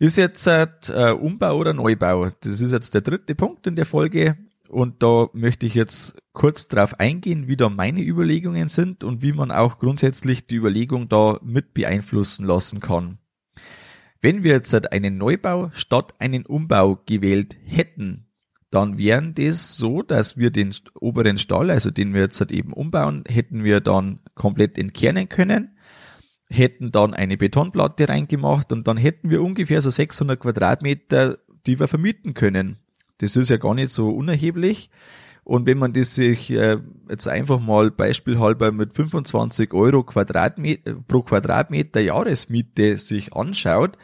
Ist 0.00 0.16
jetzt 0.16 0.46
äh, 0.46 1.12
Umbau 1.18 1.56
oder 1.56 1.74
Neubau? 1.74 2.30
Das 2.40 2.60
ist 2.60 2.72
jetzt 2.72 2.94
der 2.94 3.00
dritte 3.00 3.34
Punkt 3.34 3.66
in 3.66 3.74
der 3.74 3.86
Folge. 3.86 4.36
Und 4.68 5.02
da 5.02 5.28
möchte 5.32 5.64
ich 5.64 5.74
jetzt 5.74 6.22
kurz 6.32 6.68
drauf 6.68 7.00
eingehen, 7.00 7.48
wie 7.48 7.56
da 7.56 7.70
meine 7.70 8.02
Überlegungen 8.02 8.68
sind 8.68 9.02
und 9.02 9.22
wie 9.22 9.32
man 9.32 9.50
auch 9.50 9.78
grundsätzlich 9.78 10.46
die 10.46 10.56
Überlegung 10.56 11.08
da 11.08 11.40
mit 11.42 11.72
beeinflussen 11.72 12.44
lassen 12.44 12.80
kann. 12.80 13.18
Wenn 14.20 14.42
wir 14.42 14.52
jetzt 14.52 14.92
einen 14.92 15.16
Neubau 15.16 15.70
statt 15.72 16.14
einen 16.18 16.44
Umbau 16.44 17.00
gewählt 17.06 17.56
hätten, 17.64 18.26
dann 18.70 18.98
wären 18.98 19.34
das 19.34 19.78
so, 19.78 20.02
dass 20.02 20.36
wir 20.36 20.50
den 20.50 20.74
oberen 21.00 21.38
Stall, 21.38 21.70
also 21.70 21.90
den 21.90 22.12
wir 22.12 22.20
jetzt 22.20 22.40
eben 22.50 22.74
umbauen, 22.74 23.24
hätten 23.26 23.64
wir 23.64 23.80
dann 23.80 24.20
komplett 24.34 24.76
entkernen 24.76 25.30
können, 25.30 25.78
hätten 26.50 26.92
dann 26.92 27.14
eine 27.14 27.38
Betonplatte 27.38 28.08
reingemacht 28.08 28.72
und 28.72 28.86
dann 28.86 28.98
hätten 28.98 29.30
wir 29.30 29.42
ungefähr 29.42 29.80
so 29.80 29.88
600 29.88 30.38
Quadratmeter, 30.38 31.38
die 31.66 31.80
wir 31.80 31.88
vermieten 31.88 32.34
können. 32.34 32.78
Das 33.18 33.36
ist 33.36 33.50
ja 33.50 33.56
gar 33.56 33.74
nicht 33.74 33.90
so 33.90 34.10
unerheblich. 34.10 34.90
Und 35.44 35.66
wenn 35.66 35.78
man 35.78 35.94
das 35.94 36.14
sich 36.14 36.50
äh, 36.50 36.76
jetzt 37.08 37.26
einfach 37.26 37.58
mal 37.58 37.90
beispielhalber 37.90 38.70
mit 38.70 38.92
25 38.92 39.72
Euro 39.72 40.02
Quadratmeter, 40.02 40.96
pro 41.08 41.22
Quadratmeter 41.22 42.00
Jahresmiete 42.00 42.98
sich 42.98 43.32
anschaut, 43.32 43.96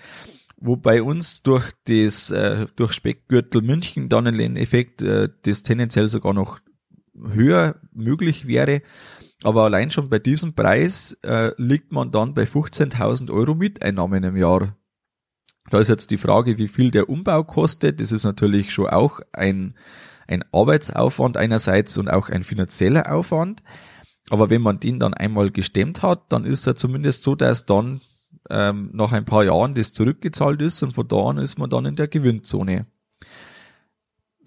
wo 0.56 0.76
bei 0.76 1.02
uns 1.02 1.42
durch 1.42 1.70
das 1.84 2.30
äh, 2.30 2.66
durch 2.76 2.94
Speckgürtel 2.94 3.60
München 3.60 4.08
dann 4.08 4.24
im 4.24 4.40
Endeffekt 4.40 5.02
äh, 5.02 5.28
das 5.42 5.62
tendenziell 5.62 6.08
sogar 6.08 6.32
noch 6.32 6.60
höher 7.14 7.76
möglich 7.92 8.46
wäre. 8.46 8.80
Aber 9.42 9.64
allein 9.64 9.90
schon 9.90 10.08
bei 10.08 10.18
diesem 10.18 10.54
Preis 10.54 11.18
äh, 11.22 11.52
liegt 11.58 11.92
man 11.92 12.10
dann 12.10 12.32
bei 12.32 12.44
15.000 12.44 13.30
Euro 13.30 13.54
Mieteinnahmen 13.54 14.24
im 14.24 14.36
Jahr. 14.38 14.78
Da 15.70 15.80
ist 15.80 15.88
jetzt 15.88 16.10
die 16.10 16.18
Frage, 16.18 16.58
wie 16.58 16.68
viel 16.68 16.90
der 16.90 17.08
Umbau 17.08 17.42
kostet. 17.42 18.00
Das 18.00 18.12
ist 18.12 18.24
natürlich 18.24 18.72
schon 18.72 18.88
auch 18.88 19.20
ein, 19.32 19.74
ein 20.26 20.44
Arbeitsaufwand 20.52 21.36
einerseits 21.36 21.96
und 21.96 22.08
auch 22.08 22.28
ein 22.28 22.42
finanzieller 22.42 23.12
Aufwand. 23.12 23.62
Aber 24.30 24.50
wenn 24.50 24.62
man 24.62 24.80
den 24.80 25.00
dann 25.00 25.14
einmal 25.14 25.50
gestemmt 25.50 26.02
hat, 26.02 26.32
dann 26.32 26.44
ist 26.44 26.66
er 26.66 26.76
zumindest 26.76 27.22
so, 27.22 27.34
dass 27.34 27.66
dann 27.66 28.00
ähm, 28.50 28.90
nach 28.92 29.12
ein 29.12 29.24
paar 29.24 29.44
Jahren 29.44 29.74
das 29.74 29.92
zurückgezahlt 29.92 30.60
ist 30.60 30.82
und 30.82 30.92
von 30.92 31.08
da 31.08 31.16
an 31.16 31.38
ist 31.38 31.58
man 31.58 31.70
dann 31.70 31.86
in 31.86 31.96
der 31.96 32.08
Gewinnzone. 32.08 32.86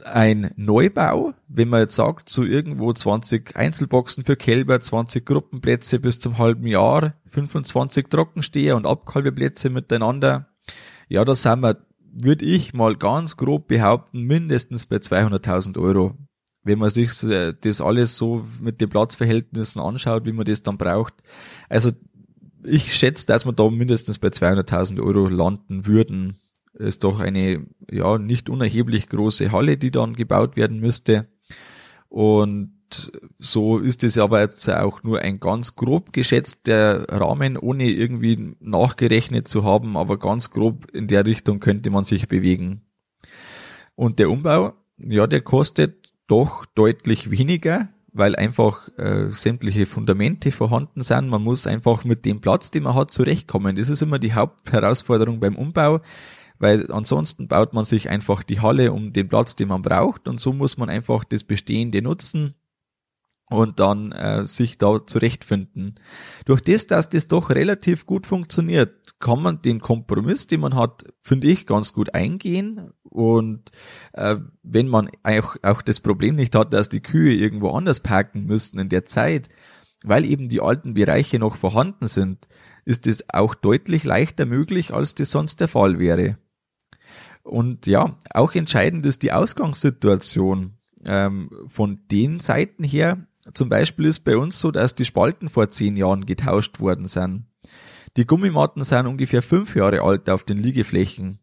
Ein 0.04 0.52
Neubau, 0.56 1.34
wenn 1.48 1.70
man 1.70 1.82
jetzt 1.82 1.96
sagt, 1.96 2.30
so 2.30 2.44
irgendwo 2.44 2.94
20 2.94 3.56
Einzelboxen 3.56 4.24
für 4.24 4.36
Kälber, 4.36 4.80
20 4.80 5.26
Gruppenplätze 5.26 6.00
bis 6.00 6.20
zum 6.20 6.38
halben 6.38 6.68
Jahr, 6.68 7.16
25 7.32 8.08
Trockensteher 8.08 8.76
und 8.76 8.86
Abkalbeplätze 8.86 9.70
miteinander, 9.70 10.48
ja, 11.08 11.24
da 11.26 11.36
sind 11.36 11.62
wir, 11.62 11.78
würde 12.12 12.46
ich 12.46 12.74
mal 12.74 12.96
ganz 12.96 13.38
grob 13.38 13.68
behaupten, 13.68 14.22
mindestens 14.22 14.86
bei 14.86 14.98
200.000 14.98 15.80
Euro. 15.80 16.16
Wenn 16.64 16.80
man 16.80 16.90
sich 16.90 17.24
äh, 17.24 17.54
das 17.60 17.82
alles 17.82 18.18
so 18.18 18.46
mit 18.60 18.82
den 18.82 18.90
Platzverhältnissen 18.90 19.82
anschaut, 19.82 20.26
wie 20.26 20.34
man 20.34 20.46
das 20.46 20.64
dann 20.64 20.78
braucht. 20.78 21.14
Also 21.70 21.92
ich 22.64 22.94
schätze, 22.94 23.26
dass 23.26 23.46
wir 23.46 23.54
da 23.54 23.70
mindestens 23.70 24.20
bei 24.20 24.28
200.000 24.28 25.02
Euro 25.02 25.28
landen 25.28 25.86
würden. 25.86 26.40
ist 26.74 27.04
doch 27.04 27.20
eine 27.20 27.66
ja 27.90 28.18
nicht 28.18 28.50
unerheblich 28.50 29.08
große 29.08 29.52
Halle, 29.52 29.78
die 29.78 29.92
dann 29.92 30.14
gebaut 30.14 30.58
werden 30.58 30.80
müsste. 30.80 31.28
Und 32.10 32.77
so 33.40 33.80
ist 33.80 34.04
es 34.04 34.18
aber 34.18 34.42
jetzt 34.42 34.70
auch 34.70 35.04
nur 35.04 35.20
ein 35.20 35.40
ganz 35.40 35.76
grob 35.76 36.14
geschätzter 36.14 37.08
Rahmen, 37.10 37.58
ohne 37.58 37.90
irgendwie 37.90 38.56
nachgerechnet 38.60 39.48
zu 39.48 39.64
haben, 39.64 39.98
aber 39.98 40.18
ganz 40.18 40.52
grob 40.52 40.90
in 40.94 41.08
der 41.08 41.26
Richtung 41.26 41.60
könnte 41.60 41.90
man 41.90 42.04
sich 42.04 42.28
bewegen. 42.28 42.82
Und 43.96 44.20
der 44.20 44.30
Umbau, 44.30 44.74
ja, 44.98 45.28
der 45.28 45.42
kostet 45.42 46.12
doch 46.28 46.66
deutlich 46.76 47.32
weniger, 47.32 47.90
weil 48.14 48.36
einfach 48.36 48.90
äh, 48.98 49.32
sämtliche 49.32 49.86
Fundamente 49.86 50.52
vorhanden 50.52 51.04
sind. 51.04 51.30
Man 51.30 51.44
muss 51.44 51.68
einfach 51.68 52.04
mit 52.04 52.26
dem 52.26 52.42
Platz, 52.42 52.72
den 52.72 52.84
man 52.84 52.96
hat, 52.96 53.12
zurechtkommen. 53.12 53.76
Das 53.76 53.90
ist 53.90 54.02
immer 54.02 54.20
die 54.20 54.34
Hauptherausforderung 54.34 55.40
beim 55.40 55.56
Umbau, 55.56 56.02
weil 56.60 56.92
ansonsten 56.92 57.48
baut 57.48 57.74
man 57.74 57.86
sich 57.86 58.10
einfach 58.10 58.44
die 58.44 58.60
Halle 58.60 58.92
um 58.92 59.14
den 59.14 59.30
Platz, 59.30 59.56
den 59.56 59.68
man 59.68 59.82
braucht 59.82 60.28
und 60.28 60.40
so 60.40 60.54
muss 60.54 60.78
man 60.78 60.90
einfach 60.90 61.24
das 61.24 61.44
Bestehende 61.44 62.02
nutzen 62.02 62.56
und 63.50 63.80
dann 63.80 64.12
äh, 64.12 64.46
sich 64.46 64.78
da 64.78 65.06
zurechtfinden. 65.06 65.96
Durch 66.46 66.62
das, 66.62 66.88
dass 66.88 67.10
das 67.10 67.28
doch 67.28 67.50
relativ 67.50 68.06
gut 68.06 68.26
funktioniert, 68.26 69.20
kann 69.20 69.42
man 69.42 69.62
den 69.62 69.80
Kompromiss, 69.80 70.48
den 70.48 70.60
man 70.60 70.76
hat, 70.76 71.06
finde 71.22 71.48
ich, 71.48 71.66
ganz 71.66 71.94
gut 71.94 72.14
eingehen. 72.14 72.92
Und 73.04 73.72
äh, 74.14 74.36
wenn 74.64 74.88
man 74.88 75.10
auch, 75.24 75.56
auch 75.62 75.82
das 75.82 76.02
Problem 76.02 76.36
nicht 76.36 76.56
hat, 76.56 76.74
dass 76.74 76.90
die 76.90 77.02
Kühe 77.02 77.34
irgendwo 77.34 77.70
anders 77.70 78.02
parken 78.02 78.46
müssten 78.46 78.80
in 78.80 78.90
der 78.90 79.06
Zeit, 79.06 79.50
weil 80.04 80.26
eben 80.26 80.50
die 80.50 80.62
alten 80.62 80.94
Bereiche 80.94 81.40
noch 81.40 81.56
vorhanden 81.56 82.08
sind, 82.08 82.48
ist 82.86 83.08
es 83.08 83.30
auch 83.30 83.56
deutlich 83.56 84.04
leichter 84.04 84.46
möglich, 84.46 84.94
als 84.94 85.16
das 85.16 85.32
sonst 85.32 85.62
der 85.62 85.68
Fall 85.68 86.00
wäre. 86.00 86.38
Und 87.44 87.88
ja, 87.88 88.18
auch 88.30 88.56
entscheidend 88.56 89.06
ist 89.06 89.24
die 89.24 89.32
Ausgangssituation. 89.32 90.74
Ähm, 91.06 91.50
von 91.68 92.02
den 92.12 92.40
Seiten 92.40 92.84
her 92.84 93.28
zum 93.54 93.70
Beispiel 93.70 94.06
ist 94.06 94.20
bei 94.20 94.38
uns 94.38 94.60
so, 94.60 94.72
dass 94.72 94.96
die 94.96 95.06
Spalten 95.06 95.50
vor 95.50 95.70
zehn 95.70 95.96
Jahren 95.96 96.26
getauscht 96.26 96.80
worden 96.80 97.08
sind. 97.08 97.46
Die 98.18 98.26
Gummimatten 98.26 98.84
sind 98.84 99.06
ungefähr 99.08 99.42
fünf 99.42 99.76
Jahre 99.76 100.02
alt 100.02 100.30
auf 100.30 100.44
den 100.44 100.58
Liegeflächen. 100.58 101.40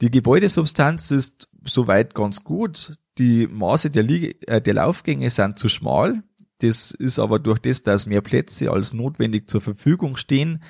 Die 0.00 0.10
Gebäudesubstanz 0.10 1.10
ist 1.10 1.50
soweit 1.64 2.14
ganz 2.14 2.44
gut. 2.44 2.96
Die 3.18 3.46
Maße 3.46 3.90
der, 3.90 4.04
Liege, 4.04 4.40
äh, 4.46 4.60
der 4.60 4.74
Laufgänge 4.74 5.28
sind 5.28 5.58
zu 5.58 5.68
schmal. 5.68 6.22
Das 6.60 6.90
ist 6.90 7.18
aber 7.18 7.38
durch 7.38 7.58
das, 7.58 7.82
dass 7.82 8.06
mehr 8.06 8.20
Plätze 8.20 8.70
als 8.70 8.94
notwendig 8.94 9.48
zur 9.48 9.60
Verfügung 9.60 10.16
stehen, 10.16 10.62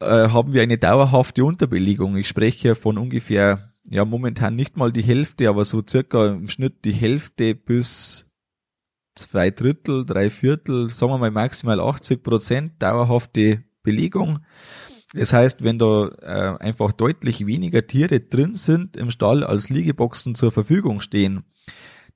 äh, 0.00 0.28
haben 0.28 0.52
wir 0.52 0.62
eine 0.62 0.78
dauerhafte 0.78 1.44
Unterbelegung. 1.44 2.16
Ich 2.16 2.28
spreche 2.28 2.74
von 2.74 2.98
ungefähr, 2.98 3.72
ja, 3.88 4.04
momentan 4.04 4.56
nicht 4.56 4.76
mal 4.76 4.90
die 4.90 5.02
Hälfte, 5.02 5.48
aber 5.48 5.64
so 5.64 5.82
circa 5.86 6.28
im 6.28 6.48
Schnitt 6.48 6.84
die 6.84 6.92
Hälfte 6.92 7.54
bis 7.54 8.31
zwei 9.14 9.50
Drittel, 9.50 10.04
drei 10.06 10.30
Viertel, 10.30 10.90
sagen 10.90 11.12
wir 11.12 11.18
mal 11.18 11.30
maximal 11.30 11.80
80 11.80 12.22
Prozent 12.22 12.82
dauerhafte 12.82 13.64
Belegung. 13.82 14.40
Das 15.14 15.32
heißt, 15.32 15.62
wenn 15.62 15.78
da 15.78 16.08
äh, 16.08 16.62
einfach 16.62 16.92
deutlich 16.92 17.46
weniger 17.46 17.86
Tiere 17.86 18.20
drin 18.20 18.54
sind 18.54 18.96
im 18.96 19.10
Stall 19.10 19.44
als 19.44 19.68
Liegeboxen 19.68 20.34
zur 20.34 20.52
Verfügung 20.52 21.00
stehen, 21.00 21.44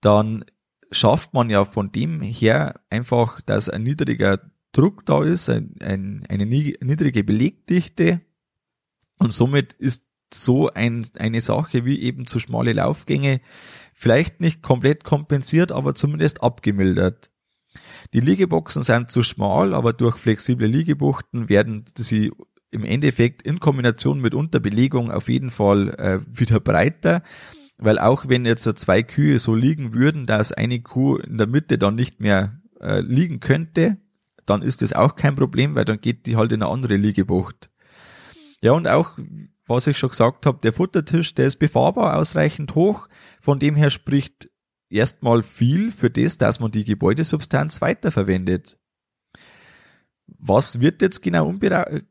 dann 0.00 0.44
schafft 0.90 1.34
man 1.34 1.50
ja 1.50 1.64
von 1.64 1.92
dem 1.92 2.22
her 2.22 2.80
einfach, 2.88 3.40
dass 3.42 3.68
ein 3.68 3.82
niedriger 3.82 4.40
Druck 4.72 5.04
da 5.04 5.22
ist, 5.24 5.48
ein, 5.48 5.74
ein, 5.80 6.24
eine 6.28 6.46
niedrige 6.46 7.24
Belegdichte 7.24 8.20
und 9.18 9.32
somit 9.32 9.72
ist 9.74 10.06
so 10.32 10.70
ein, 10.70 11.06
eine 11.18 11.40
Sache 11.40 11.84
wie 11.84 12.00
eben 12.00 12.26
zu 12.26 12.40
schmale 12.40 12.72
Laufgänge 12.72 13.40
vielleicht 13.96 14.40
nicht 14.40 14.62
komplett 14.62 15.04
kompensiert, 15.04 15.72
aber 15.72 15.94
zumindest 15.94 16.42
abgemildert. 16.42 17.30
Die 18.12 18.20
Liegeboxen 18.20 18.82
sind 18.82 19.10
zu 19.10 19.22
schmal, 19.22 19.74
aber 19.74 19.92
durch 19.92 20.16
flexible 20.16 20.66
Liegebuchten 20.66 21.48
werden 21.48 21.84
sie 21.96 22.30
im 22.70 22.84
Endeffekt 22.84 23.42
in 23.42 23.58
Kombination 23.58 24.20
mit 24.20 24.34
Unterbelegung 24.34 25.10
auf 25.10 25.28
jeden 25.28 25.50
Fall 25.50 25.94
äh, 25.98 26.20
wieder 26.26 26.60
breiter, 26.60 27.22
weil 27.78 27.98
auch 27.98 28.28
wenn 28.28 28.44
jetzt 28.44 28.64
zwei 28.78 29.02
Kühe 29.02 29.38
so 29.38 29.54
liegen 29.54 29.94
würden, 29.94 30.26
dass 30.26 30.52
eine 30.52 30.80
Kuh 30.80 31.16
in 31.16 31.38
der 31.38 31.46
Mitte 31.46 31.78
dann 31.78 31.94
nicht 31.94 32.20
mehr 32.20 32.60
äh, 32.80 33.00
liegen 33.00 33.40
könnte, 33.40 33.96
dann 34.44 34.62
ist 34.62 34.82
das 34.82 34.92
auch 34.92 35.16
kein 35.16 35.36
Problem, 35.36 35.74
weil 35.74 35.84
dann 35.84 36.00
geht 36.00 36.26
die 36.26 36.36
halt 36.36 36.52
in 36.52 36.62
eine 36.62 36.70
andere 36.70 36.96
Liegebucht. 36.96 37.70
Ja, 38.60 38.72
und 38.72 38.88
auch, 38.88 39.18
was 39.66 39.86
ich 39.86 39.98
schon 39.98 40.10
gesagt 40.10 40.46
habe, 40.46 40.58
der 40.62 40.72
Futtertisch, 40.72 41.34
der 41.34 41.46
ist 41.46 41.56
befahrbar 41.56 42.16
ausreichend 42.16 42.74
hoch. 42.74 43.08
Von 43.40 43.58
dem 43.58 43.74
her 43.74 43.90
spricht 43.90 44.48
erstmal 44.88 45.42
viel 45.42 45.90
für 45.90 46.10
das, 46.10 46.38
dass 46.38 46.60
man 46.60 46.70
die 46.70 46.84
Gebäudesubstanz 46.84 47.80
weiterverwendet. 47.80 48.78
Was 50.26 50.80
wird 50.80 51.02
jetzt 51.02 51.22
genau 51.22 51.52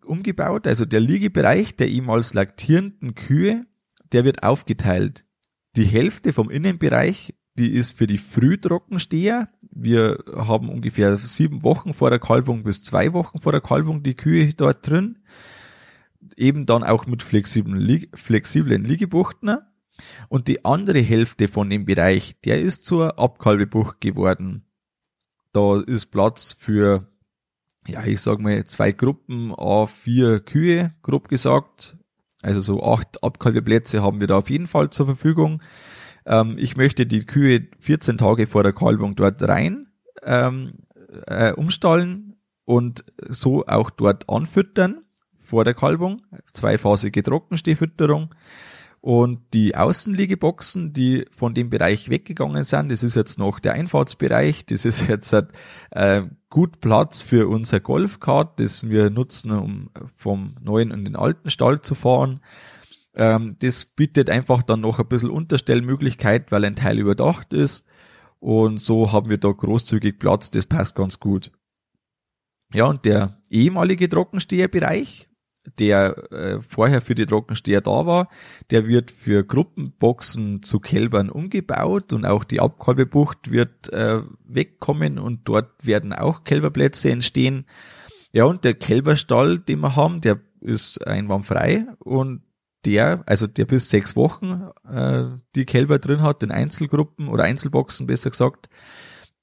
umgebaut? 0.05 0.67
Also 0.67 0.85
der 0.85 0.99
Liegebereich 0.99 1.75
der 1.75 1.89
ehemals 1.89 2.33
laktierenden 2.33 3.15
Kühe, 3.15 3.65
der 4.11 4.23
wird 4.23 4.43
aufgeteilt. 4.43 5.25
Die 5.75 5.85
Hälfte 5.85 6.31
vom 6.31 6.49
Innenbereich, 6.49 7.35
die 7.57 7.71
ist 7.71 7.97
für 7.97 8.07
die 8.07 8.17
Frühtrockensteher. 8.17 9.49
Wir 9.71 10.23
haben 10.33 10.69
ungefähr 10.69 11.17
sieben 11.17 11.63
Wochen 11.63 11.93
vor 11.93 12.09
der 12.09 12.19
Kalbung 12.19 12.63
bis 12.63 12.83
zwei 12.83 13.13
Wochen 13.13 13.39
vor 13.39 13.51
der 13.51 13.61
Kalbung 13.61 14.03
die 14.03 14.15
Kühe 14.15 14.53
dort 14.53 14.87
drin. 14.87 15.19
Eben 16.35 16.65
dann 16.65 16.83
auch 16.83 17.05
mit 17.05 17.23
flexiblen, 17.23 18.07
flexiblen 18.13 18.83
Liegebuchten. 18.83 19.57
Und 20.27 20.47
die 20.47 20.65
andere 20.65 20.99
Hälfte 20.99 21.47
von 21.47 21.69
dem 21.69 21.85
Bereich, 21.85 22.35
der 22.43 22.61
ist 22.61 22.85
zur 22.85 23.17
Abkalbebucht 23.17 24.01
geworden. 24.01 24.65
Da 25.53 25.79
ist 25.79 26.07
Platz 26.07 26.51
für, 26.51 27.07
ja, 27.87 28.03
ich 28.03 28.19
sag 28.19 28.39
mal, 28.39 28.65
zwei 28.65 28.91
Gruppen 28.91 29.53
a 29.57 29.85
vier 29.85 30.41
Kühe, 30.41 30.93
grob 31.01 31.29
gesagt. 31.29 31.97
Also 32.41 32.59
so 32.59 32.83
acht 32.83 33.23
Abkalbeplätze 33.23 34.03
haben 34.03 34.19
wir 34.19 34.27
da 34.27 34.37
auf 34.37 34.49
jeden 34.49 34.67
Fall 34.67 34.89
zur 34.89 35.05
Verfügung. 35.05 35.63
Ähm, 36.25 36.57
ich 36.57 36.75
möchte 36.75 37.05
die 37.05 37.25
Kühe 37.25 37.67
14 37.79 38.17
Tage 38.17 38.47
vor 38.47 38.63
der 38.63 38.73
Kalbung 38.73 39.15
dort 39.15 39.41
rein 39.43 39.87
ähm, 40.23 40.71
äh, 41.27 41.53
umstallen 41.53 42.35
und 42.65 43.05
so 43.29 43.65
auch 43.65 43.89
dort 43.89 44.29
anfüttern 44.29 45.04
vor 45.45 45.63
der 45.63 45.73
Kalbung. 45.73 46.21
Zweiphasige 46.51 47.23
Trockenstehfütterung. 47.23 48.33
Und 49.05 49.53
die 49.53 49.75
Außenliegeboxen, 49.75 50.91
die 50.91 51.27
von 51.29 51.53
dem 51.53 51.69
Bereich 51.69 52.09
weggegangen 52.09 52.63
sind, 52.63 52.91
das 52.91 53.03
ist 53.03 53.15
jetzt 53.15 53.37
noch 53.37 53.59
der 53.59 53.73
Einfahrtsbereich, 53.73 54.65
das 54.65 54.83
ist 54.83 55.07
jetzt 55.07 55.31
äh, 55.91 56.23
gut 56.49 56.81
Platz 56.81 57.21
für 57.21 57.47
unser 57.47 57.79
Golfkart, 57.79 58.59
das 58.59 58.89
wir 58.89 59.11
nutzen, 59.11 59.51
um 59.51 59.91
vom 60.15 60.55
neuen 60.59 60.89
in 60.89 61.05
den 61.05 61.15
alten 61.15 61.51
Stall 61.51 61.81
zu 61.81 61.93
fahren. 61.93 62.39
Ähm, 63.15 63.57
das 63.59 63.85
bietet 63.85 64.31
einfach 64.31 64.63
dann 64.63 64.81
noch 64.81 64.97
ein 64.97 65.07
bisschen 65.07 65.29
Unterstellmöglichkeit, 65.29 66.51
weil 66.51 66.65
ein 66.65 66.75
Teil 66.75 66.97
überdacht 66.97 67.53
ist. 67.53 67.85
Und 68.39 68.79
so 68.79 69.11
haben 69.11 69.29
wir 69.29 69.37
da 69.37 69.51
großzügig 69.51 70.17
Platz, 70.17 70.49
das 70.49 70.65
passt 70.65 70.95
ganz 70.95 71.19
gut. 71.19 71.51
Ja, 72.73 72.85
und 72.85 73.05
der 73.05 73.39
ehemalige 73.51 74.09
Trockensteherbereich, 74.09 75.29
der 75.79 76.31
äh, 76.31 76.59
vorher 76.61 77.01
für 77.01 77.15
die 77.15 77.25
Trockensteher 77.25 77.81
da 77.81 78.05
war, 78.05 78.29
der 78.71 78.87
wird 78.87 79.11
für 79.11 79.43
Gruppenboxen 79.43 80.63
zu 80.63 80.79
Kälbern 80.79 81.29
umgebaut 81.29 82.13
und 82.13 82.25
auch 82.25 82.43
die 82.43 82.59
Abkalbebucht 82.59 83.51
wird 83.51 83.91
äh, 83.91 84.21
wegkommen 84.45 85.19
und 85.19 85.41
dort 85.45 85.85
werden 85.85 86.13
auch 86.13 86.43
Kälberplätze 86.43 87.09
entstehen. 87.09 87.65
Ja, 88.31 88.45
und 88.45 88.63
der 88.63 88.73
Kälberstall, 88.73 89.59
den 89.59 89.79
wir 89.79 89.95
haben, 89.95 90.21
der 90.21 90.39
ist 90.61 91.05
einwandfrei 91.05 91.85
und 91.99 92.41
der, 92.85 93.23
also 93.25 93.47
der 93.47 93.65
bis 93.65 93.89
sechs 93.89 94.15
Wochen 94.15 94.69
äh, 94.89 95.25
die 95.55 95.65
Kälber 95.65 95.99
drin 95.99 96.21
hat, 96.21 96.43
in 96.43 96.51
Einzelgruppen 96.51 97.27
oder 97.27 97.43
Einzelboxen 97.43 98.07
besser 98.07 98.29
gesagt, 98.29 98.69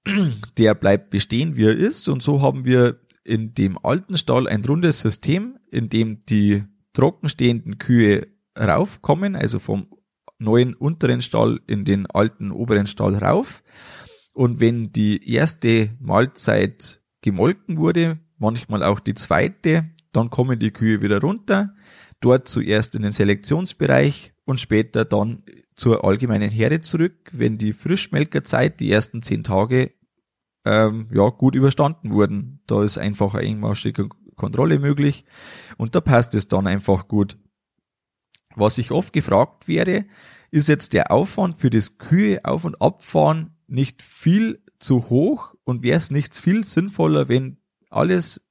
der 0.58 0.74
bleibt 0.74 1.10
bestehen, 1.10 1.56
wie 1.56 1.64
er 1.64 1.76
ist. 1.76 2.08
Und 2.08 2.22
so 2.22 2.40
haben 2.40 2.64
wir 2.64 2.98
in 3.24 3.54
dem 3.54 3.78
alten 3.82 4.16
Stall 4.16 4.48
ein 4.48 4.64
rundes 4.64 5.00
System, 5.00 5.58
in 5.70 5.88
dem 5.88 6.24
die 6.26 6.64
trockenstehenden 6.92 7.78
Kühe 7.78 8.28
raufkommen, 8.58 9.36
also 9.36 9.58
vom 9.58 9.86
neuen 10.38 10.74
unteren 10.74 11.22
Stall 11.22 11.60
in 11.66 11.84
den 11.84 12.06
alten 12.06 12.50
oberen 12.50 12.86
Stall 12.86 13.16
rauf. 13.16 13.62
Und 14.32 14.60
wenn 14.60 14.92
die 14.92 15.30
erste 15.30 15.90
Mahlzeit 16.00 17.00
gemolken 17.20 17.78
wurde, 17.78 18.18
manchmal 18.38 18.82
auch 18.82 19.00
die 19.00 19.14
zweite, 19.14 19.90
dann 20.12 20.30
kommen 20.30 20.58
die 20.58 20.72
Kühe 20.72 21.00
wieder 21.00 21.20
runter, 21.20 21.74
dort 22.20 22.48
zuerst 22.48 22.94
in 22.94 23.02
den 23.02 23.12
Selektionsbereich 23.12 24.34
und 24.44 24.60
später 24.60 25.04
dann 25.04 25.44
zur 25.74 26.04
allgemeinen 26.04 26.50
Herde 26.50 26.80
zurück, 26.80 27.30
wenn 27.32 27.58
die 27.58 27.72
Frischmelkerzeit, 27.72 28.80
die 28.80 28.90
ersten 28.90 29.22
zehn 29.22 29.44
Tage, 29.44 29.92
ähm, 30.64 31.08
ja, 31.12 31.28
gut 31.28 31.54
überstanden 31.54 32.12
wurden. 32.12 32.60
Da 32.66 32.82
ist 32.82 32.98
einfach 32.98 33.34
eine 33.34 33.46
engmaschige 33.46 34.08
Kontrolle 34.36 34.78
möglich 34.78 35.24
und 35.76 35.94
da 35.94 36.00
passt 36.00 36.34
es 36.34 36.48
dann 36.48 36.66
einfach 36.66 37.08
gut. 37.08 37.38
Was 38.54 38.78
ich 38.78 38.90
oft 38.90 39.12
gefragt 39.12 39.68
wäre, 39.68 40.04
ist 40.50 40.68
jetzt 40.68 40.92
der 40.92 41.10
Aufwand 41.10 41.56
für 41.56 41.70
das 41.70 41.98
Kühe 41.98 42.44
auf 42.44 42.64
und 42.64 42.80
abfahren 42.80 43.56
nicht 43.66 44.02
viel 44.02 44.62
zu 44.78 45.08
hoch 45.08 45.54
und 45.64 45.82
wäre 45.82 45.96
es 45.96 46.10
nicht 46.10 46.34
viel 46.36 46.64
sinnvoller, 46.64 47.28
wenn 47.28 47.58
alles 47.88 48.46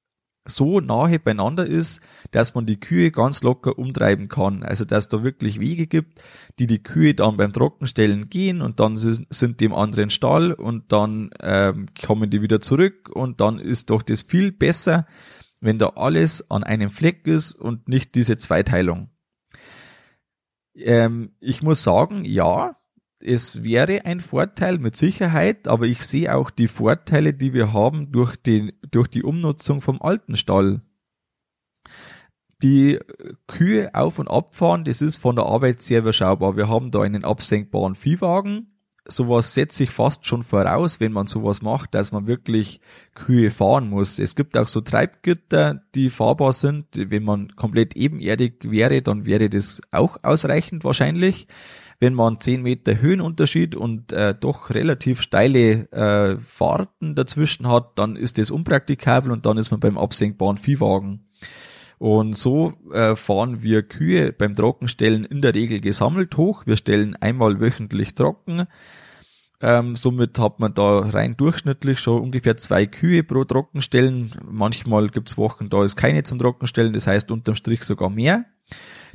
so 0.52 0.80
nahe 0.80 1.20
beieinander 1.20 1.66
ist, 1.66 2.02
dass 2.32 2.56
man 2.56 2.66
die 2.66 2.80
Kühe 2.80 3.12
ganz 3.12 3.44
locker 3.44 3.78
umtreiben 3.78 4.28
kann. 4.28 4.64
Also 4.64 4.86
dass 4.86 5.10
da 5.10 5.24
wirklich 5.24 5.60
Wege 5.60 5.88
gibt, 5.88 6.22
die 6.60 6.68
die 6.68 6.84
Kühe 6.84 7.14
dann 7.14 7.38
beim 7.38 7.54
Trockenstellen 7.54 8.30
gehen 8.30 8.62
und 8.62 8.80
dann 8.80 8.96
sind 8.98 9.60
die 9.60 9.66
im 9.66 9.74
anderen 9.74 10.10
Stall 10.10 10.54
und 10.54 10.92
dann 10.92 11.32
ähm, 11.42 11.88
kommen 12.06 12.30
die 12.30 12.42
wieder 12.42 12.62
zurück 12.62 13.10
und 13.10 13.42
dann 13.42 13.60
ist 13.60 13.90
doch 13.90 14.02
das 14.02 14.22
viel 14.22 14.52
besser, 14.52 15.08
wenn 15.60 15.80
da 15.80 15.90
alles 15.96 16.50
an 16.52 16.64
einem 16.64 16.90
Fleck 16.90 17.28
ist 17.28 17.54
und 17.54 17.88
nicht 17.88 18.16
diese 18.16 18.38
Zweiteilung. 18.38 19.10
Ähm, 20.76 21.36
ich 21.40 21.62
muss 21.62 21.84
sagen, 21.84 22.26
ja, 22.26 22.78
es 23.24 23.64
wäre 23.64 24.06
ein 24.06 24.20
Vorteil 24.20 24.78
mit 24.78 24.96
Sicherheit, 24.96 25.68
aber 25.68 25.86
ich 25.86 26.04
sehe 26.04 26.36
auch 26.36 26.50
die 26.50 26.68
Vorteile, 26.68 27.34
die 27.34 27.54
wir 27.54 27.74
haben 27.74 28.12
durch 28.12 28.36
die, 28.36 28.74
durch 28.90 29.08
die 29.08 29.24
Umnutzung 29.24 29.82
vom 29.82 30.02
alten 30.02 30.36
Stall. 30.36 30.82
Die 32.62 33.00
Kühe 33.48 33.96
auf 33.96 34.20
und 34.20 34.28
abfahren, 34.28 34.84
das 34.84 35.02
ist 35.02 35.18
von 35.18 35.36
der 35.36 35.46
Arbeit 35.46 35.82
sehr 35.82 36.00
überschaubar. 36.00 36.58
Wir 36.58 36.68
haben 36.68 36.92
da 36.92 37.02
einen 37.02 37.26
absenkbaren 37.26 37.96
Viehwagen. 37.96 38.68
Sowas 39.08 39.56
setze 39.56 39.84
ich 39.84 39.90
fast 39.90 40.28
schon 40.28 40.44
voraus, 40.44 41.00
wenn 41.00 41.12
man 41.12 41.26
sowas 41.26 41.64
macht, 41.64 41.96
dass 41.96 42.12
man 42.12 42.28
wirklich 42.28 42.80
Kühe 43.16 43.50
fahren 43.50 43.90
muss. 43.90 44.20
Es 44.20 44.36
gibt 44.36 44.56
auch 44.56 44.68
so 44.68 44.82
Treibgitter, 44.82 45.82
die 45.96 46.12
fahrbar 46.12 46.54
sind. 46.54 46.86
Wenn 46.94 47.24
man 47.24 47.56
komplett 47.56 47.96
ebenerdig 47.96 48.70
wäre, 48.70 49.02
dann 49.02 49.26
wäre 49.26 49.50
das 49.50 49.82
auch 49.90 50.18
ausreichend 50.22 50.84
wahrscheinlich 50.84 51.48
wenn 52.02 52.16
man 52.16 52.40
10 52.40 52.64
Meter 52.64 53.00
Höhenunterschied 53.00 53.76
und 53.76 54.12
äh, 54.12 54.34
doch 54.38 54.72
relativ 54.72 55.22
steile 55.22 55.90
äh, 55.92 56.38
Fahrten 56.40 57.14
dazwischen 57.14 57.68
hat, 57.68 57.92
dann 58.00 58.16
ist 58.16 58.40
das 58.40 58.50
unpraktikabel 58.50 59.32
und 59.32 59.46
dann 59.46 59.58
ist 59.58 59.70
man 59.70 59.80
beim 59.80 60.00
absenkbaren 60.00 60.58
Viehwagen. 60.58 61.28
Und 62.00 62.36
so 62.36 62.74
äh, 62.92 63.16
fahren 63.16 63.62
wir 63.62 63.84
Kühe 63.84 64.34
beim 64.34 64.56
Trockenstellen 64.56 65.26
in 65.26 65.44
der 65.44 65.54
Regel 65.54 65.80
gesammelt 65.80 66.36
hoch. 66.38 66.64
Wir 66.66 66.76
stellen 66.76 67.16
einmal 67.18 67.62
wöchentlich 67.62 68.16
trocken. 68.16 68.66
Ähm, 69.62 69.96
somit 69.96 70.40
hat 70.40 70.60
man 70.60 70.74
da 70.74 71.02
rein 71.02 71.38
durchschnittlich 71.38 72.00
schon 72.00 72.20
ungefähr 72.20 72.58
zwei 72.58 72.88
Kühe 72.88 73.22
pro 73.22 73.44
Trockenstellen. 73.44 74.32
Manchmal 74.50 75.10
gibt's 75.10 75.38
Wochen, 75.38 75.70
da 75.70 75.84
ist 75.84 75.98
keine 75.98 76.24
zum 76.24 76.40
Trockenstellen, 76.40 76.94
das 76.94 77.06
heißt 77.06 77.30
unterm 77.30 77.54
Strich 77.54 77.84
sogar 77.84 78.10
mehr. 78.10 78.46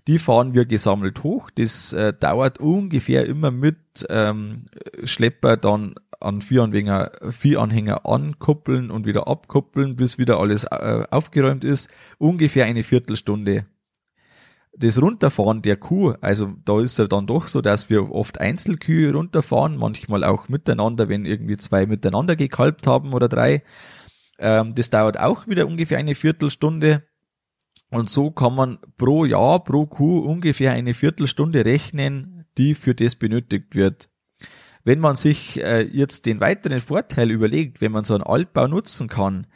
Die 0.06 0.18
fahren 0.18 0.54
wir 0.54 0.66
gesammelt 0.66 1.24
hoch. 1.24 1.50
Das 1.50 1.92
äh, 1.92 2.12
dauert 2.12 2.58
ungefähr 2.58 3.26
immer 3.26 3.50
mit 3.50 3.76
ähm, 4.08 4.66
Schlepper 5.04 5.56
dann 5.56 5.96
an 6.20 6.40
Viehanhänger, 6.40 7.12
Viehanhänger 7.30 8.06
ankuppeln 8.06 8.90
und 8.90 9.06
wieder 9.06 9.26
abkuppeln, 9.26 9.96
bis 9.96 10.18
wieder 10.18 10.38
alles 10.38 10.64
äh, 10.64 11.04
aufgeräumt 11.10 11.64
ist. 11.64 11.90
Ungefähr 12.18 12.66
eine 12.66 12.84
Viertelstunde. 12.84 13.66
Das 14.78 15.00
Runterfahren 15.00 15.62
der 15.62 15.76
Kuh, 15.76 16.14
also 16.20 16.52
da 16.64 16.80
ist 16.80 16.98
ja 16.98 17.06
dann 17.06 17.26
doch 17.26 17.46
so, 17.46 17.62
dass 17.62 17.88
wir 17.88 18.12
oft 18.12 18.38
Einzelkühe 18.38 19.12
runterfahren, 19.12 19.76
manchmal 19.76 20.22
auch 20.22 20.50
miteinander, 20.50 21.08
wenn 21.08 21.24
irgendwie 21.24 21.56
zwei 21.56 21.86
miteinander 21.86 22.36
gekalbt 22.36 22.86
haben 22.86 23.14
oder 23.14 23.28
drei. 23.28 23.62
Ähm, 24.38 24.74
das 24.74 24.90
dauert 24.90 25.18
auch 25.18 25.46
wieder 25.48 25.66
ungefähr 25.66 25.98
eine 25.98 26.14
Viertelstunde 26.14 27.02
Und 27.90 28.10
so 28.10 28.30
kann 28.30 28.54
man 28.54 28.78
pro 28.96 29.24
Jahr, 29.24 29.62
pro 29.62 29.86
Kuh 29.86 30.18
ungefähr 30.20 30.72
eine 30.72 30.94
Viertelstunde 30.94 31.64
rechnen, 31.64 32.44
die 32.58 32.74
für 32.74 32.94
das 32.94 33.16
benötigt 33.16 33.74
wird. 33.74 34.08
Wenn 34.84 35.00
man 35.00 35.16
sich 35.16 35.62
äh, 35.62 35.82
jetzt 35.82 36.26
den 36.26 36.40
weiteren 36.40 36.80
Vorteil 36.80 37.30
überlegt, 37.30 37.80
wenn 37.80 37.92
man 37.92 38.04
so 38.04 38.14
einen 38.14 38.22
Altbau 38.22 38.68
nutzen 38.68 39.08
kann, 39.08 39.46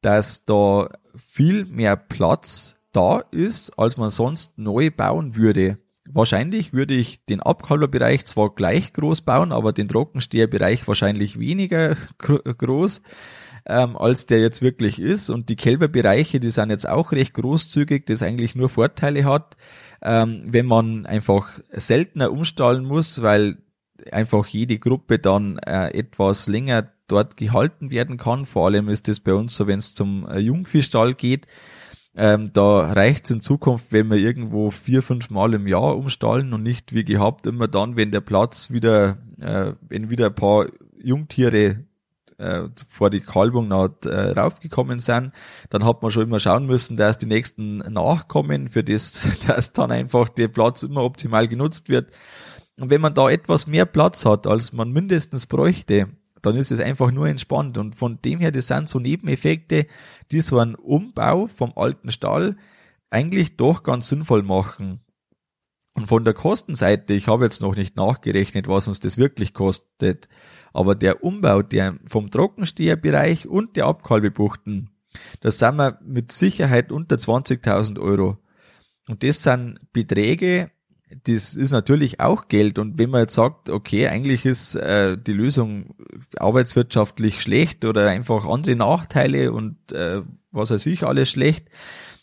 dass 0.00 0.44
da 0.44 0.88
viel 1.16 1.64
mehr 1.66 1.96
Platz 1.96 2.80
da 2.92 3.20
ist, 3.30 3.78
als 3.78 3.96
man 3.96 4.10
sonst 4.10 4.58
neu 4.58 4.90
bauen 4.90 5.36
würde. 5.36 5.78
Wahrscheinlich 6.10 6.72
würde 6.72 6.94
ich 6.94 7.24
den 7.26 7.40
Abkalberbereich 7.40 8.24
zwar 8.24 8.54
gleich 8.54 8.94
groß 8.94 9.22
bauen, 9.22 9.52
aber 9.52 9.72
den 9.72 9.88
Trockensteherbereich 9.88 10.88
wahrscheinlich 10.88 11.38
weniger 11.38 11.96
groß, 12.18 13.02
ähm, 13.68 13.96
als 13.96 14.26
der 14.26 14.40
jetzt 14.40 14.62
wirklich 14.62 14.98
ist. 14.98 15.30
Und 15.30 15.48
die 15.48 15.56
Kälberbereiche, 15.56 16.40
die 16.40 16.50
sind 16.50 16.70
jetzt 16.70 16.88
auch 16.88 17.12
recht 17.12 17.34
großzügig, 17.34 18.06
das 18.06 18.22
eigentlich 18.22 18.54
nur 18.54 18.68
Vorteile 18.68 19.24
hat, 19.24 19.56
ähm, 20.02 20.42
wenn 20.46 20.66
man 20.66 21.06
einfach 21.06 21.60
seltener 21.70 22.32
umstallen 22.32 22.84
muss, 22.84 23.22
weil 23.22 23.58
einfach 24.10 24.46
jede 24.46 24.78
Gruppe 24.78 25.18
dann 25.18 25.58
äh, 25.58 25.88
etwas 25.90 26.46
länger 26.46 26.88
dort 27.08 27.36
gehalten 27.36 27.90
werden 27.90 28.16
kann. 28.16 28.46
Vor 28.46 28.66
allem 28.66 28.88
ist 28.88 29.08
das 29.08 29.20
bei 29.20 29.34
uns 29.34 29.54
so, 29.54 29.66
wenn 29.66 29.78
es 29.78 29.94
zum 29.94 30.26
äh, 30.28 30.38
Jungviehstall 30.38 31.14
geht. 31.14 31.46
Ähm, 32.14 32.50
da 32.52 32.92
reicht 32.92 33.26
es 33.26 33.30
in 33.30 33.40
Zukunft, 33.40 33.92
wenn 33.92 34.08
wir 34.10 34.16
irgendwo 34.16 34.70
vier, 34.70 35.02
fünf 35.02 35.30
Mal 35.30 35.54
im 35.54 35.66
Jahr 35.66 35.96
umstallen 35.96 36.52
und 36.52 36.62
nicht 36.62 36.92
wie 36.94 37.04
gehabt 37.04 37.46
immer 37.46 37.68
dann, 37.68 37.96
wenn 37.96 38.10
der 38.10 38.20
Platz 38.20 38.72
wieder, 38.72 39.18
äh, 39.40 39.72
wenn 39.88 40.10
wieder 40.10 40.26
ein 40.26 40.34
paar 40.34 40.66
Jungtiere 41.00 41.84
äh, 42.38 42.68
vor 42.88 43.10
die 43.10 43.20
Kalbung 43.20 43.68
noch 43.68 43.90
äh, 44.04 44.30
raufgekommen 44.30 45.00
sind, 45.00 45.32
dann 45.70 45.84
hat 45.84 46.02
man 46.02 46.10
schon 46.10 46.24
immer 46.24 46.40
schauen 46.40 46.66
müssen, 46.66 46.96
dass 46.96 47.18
die 47.18 47.26
nächsten 47.26 47.78
nachkommen, 47.78 48.68
für 48.68 48.82
das, 48.82 49.28
dass 49.46 49.72
dann 49.72 49.90
einfach 49.90 50.28
der 50.28 50.48
Platz 50.48 50.82
immer 50.82 51.02
optimal 51.02 51.48
genutzt 51.48 51.88
wird. 51.88 52.10
Und 52.80 52.90
wenn 52.90 53.00
man 53.00 53.14
da 53.14 53.28
etwas 53.28 53.66
mehr 53.66 53.86
Platz 53.86 54.24
hat, 54.24 54.46
als 54.46 54.72
man 54.72 54.92
mindestens 54.92 55.46
bräuchte, 55.46 56.08
dann 56.42 56.56
ist 56.56 56.70
es 56.70 56.80
einfach 56.80 57.10
nur 57.10 57.26
entspannt. 57.26 57.76
Und 57.78 57.96
von 57.96 58.22
dem 58.22 58.38
her, 58.38 58.52
das 58.52 58.68
sind 58.68 58.88
so 58.88 59.00
Nebeneffekte, 59.00 59.86
die 60.30 60.40
so 60.40 60.58
einen 60.58 60.76
Umbau 60.76 61.48
vom 61.48 61.72
alten 61.74 62.10
Stall 62.10 62.56
eigentlich 63.10 63.56
doch 63.56 63.82
ganz 63.82 64.08
sinnvoll 64.08 64.42
machen. 64.42 65.00
Und 65.94 66.06
von 66.06 66.24
der 66.24 66.34
Kostenseite, 66.34 67.14
ich 67.14 67.26
habe 67.26 67.44
jetzt 67.44 67.60
noch 67.60 67.74
nicht 67.74 67.96
nachgerechnet, 67.96 68.68
was 68.68 68.86
uns 68.86 69.00
das 69.00 69.18
wirklich 69.18 69.52
kostet, 69.52 70.28
aber 70.78 70.94
der 70.94 71.24
Umbau 71.24 71.62
der 71.62 71.96
vom 72.06 72.30
Trockensteherbereich 72.30 73.48
und 73.48 73.74
der 73.74 73.86
Abkalbebuchten, 73.86 74.90
da 75.40 75.50
sind 75.50 75.74
wir 75.74 75.98
mit 76.06 76.30
Sicherheit 76.30 76.92
unter 76.92 77.16
20.000 77.16 77.98
Euro. 77.98 78.38
Und 79.08 79.24
das 79.24 79.42
sind 79.42 79.80
Beträge, 79.92 80.70
das 81.24 81.56
ist 81.56 81.72
natürlich 81.72 82.20
auch 82.20 82.46
Geld. 82.46 82.78
Und 82.78 82.96
wenn 82.96 83.10
man 83.10 83.22
jetzt 83.22 83.34
sagt, 83.34 83.70
okay, 83.70 84.06
eigentlich 84.06 84.46
ist 84.46 84.76
äh, 84.76 85.16
die 85.16 85.32
Lösung 85.32 85.96
arbeitswirtschaftlich 86.36 87.42
schlecht 87.42 87.84
oder 87.84 88.08
einfach 88.08 88.46
andere 88.46 88.76
Nachteile 88.76 89.50
und 89.50 89.90
äh, 89.90 90.22
was 90.52 90.70
weiß 90.70 90.86
ich 90.86 91.02
alles 91.02 91.28
schlecht, 91.28 91.66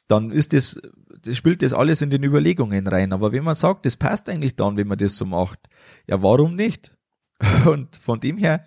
dann 0.07 0.31
ist 0.31 0.53
das, 0.53 0.79
das 1.23 1.35
spielt 1.35 1.61
das 1.61 1.73
alles 1.73 2.01
in 2.01 2.09
den 2.09 2.23
Überlegungen 2.23 2.87
rein. 2.87 3.11
Aber 3.11 3.33
wenn 3.33 3.43
man 3.43 3.55
sagt, 3.55 3.85
das 3.85 3.97
passt 3.97 4.29
eigentlich 4.29 4.55
dann, 4.55 4.77
wenn 4.77 4.87
man 4.87 4.97
das 4.97 5.17
so 5.17 5.25
macht, 5.25 5.59
ja, 6.07 6.23
warum 6.23 6.55
nicht? 6.55 6.94
Und 7.65 7.97
von 7.97 8.19
dem 8.19 8.37
her 8.37 8.65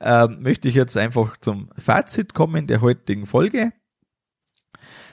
äh, 0.00 0.28
möchte 0.28 0.68
ich 0.68 0.74
jetzt 0.74 0.96
einfach 0.96 1.36
zum 1.38 1.70
Fazit 1.76 2.34
kommen 2.34 2.66
der 2.66 2.80
heutigen 2.80 3.26
Folge. 3.26 3.72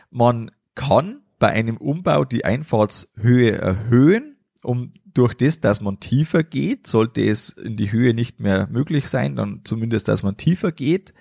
Man 0.10 0.52
kann 0.76 1.22
bei 1.40 1.50
einem 1.50 1.78
Umbau 1.78 2.26
die 2.26 2.46
Einfahrtshöhe 2.46 3.58
erhöhen, 3.58 4.38
um 4.64 4.94
durch 5.14 5.34
das, 5.34 5.60
dass 5.60 5.82
man 5.82 6.00
tiefer 6.00 6.44
geht, 6.44 6.88
sollte 6.88 7.22
es 7.22 7.50
in 7.50 7.76
die 7.76 7.92
Höhe 7.92 8.14
nicht 8.14 8.40
mehr 8.40 8.68
möglich 8.68 9.08
sein, 9.08 9.36
dann 9.36 9.62
zumindest, 9.64 10.08
dass 10.08 10.24
man 10.24 10.38
tiefer 10.38 10.72
geht. 10.72 11.14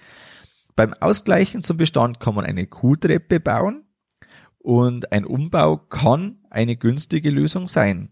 Beim 0.77 0.95
Ausgleichen 0.95 1.63
zum 1.63 1.77
Bestand 1.77 2.21
kann 2.21 2.35
man 2.35 2.45
eine 2.45 2.67
Kuhtreppe 2.67 3.41
bauen 3.41 3.85
und 4.59 5.11
ein 5.11 5.25
Umbau 5.25 5.79
kann 5.79 6.39
eine 6.51 6.77
günstige 6.77 7.31
Lösung 7.31 7.67
sein. 7.67 8.11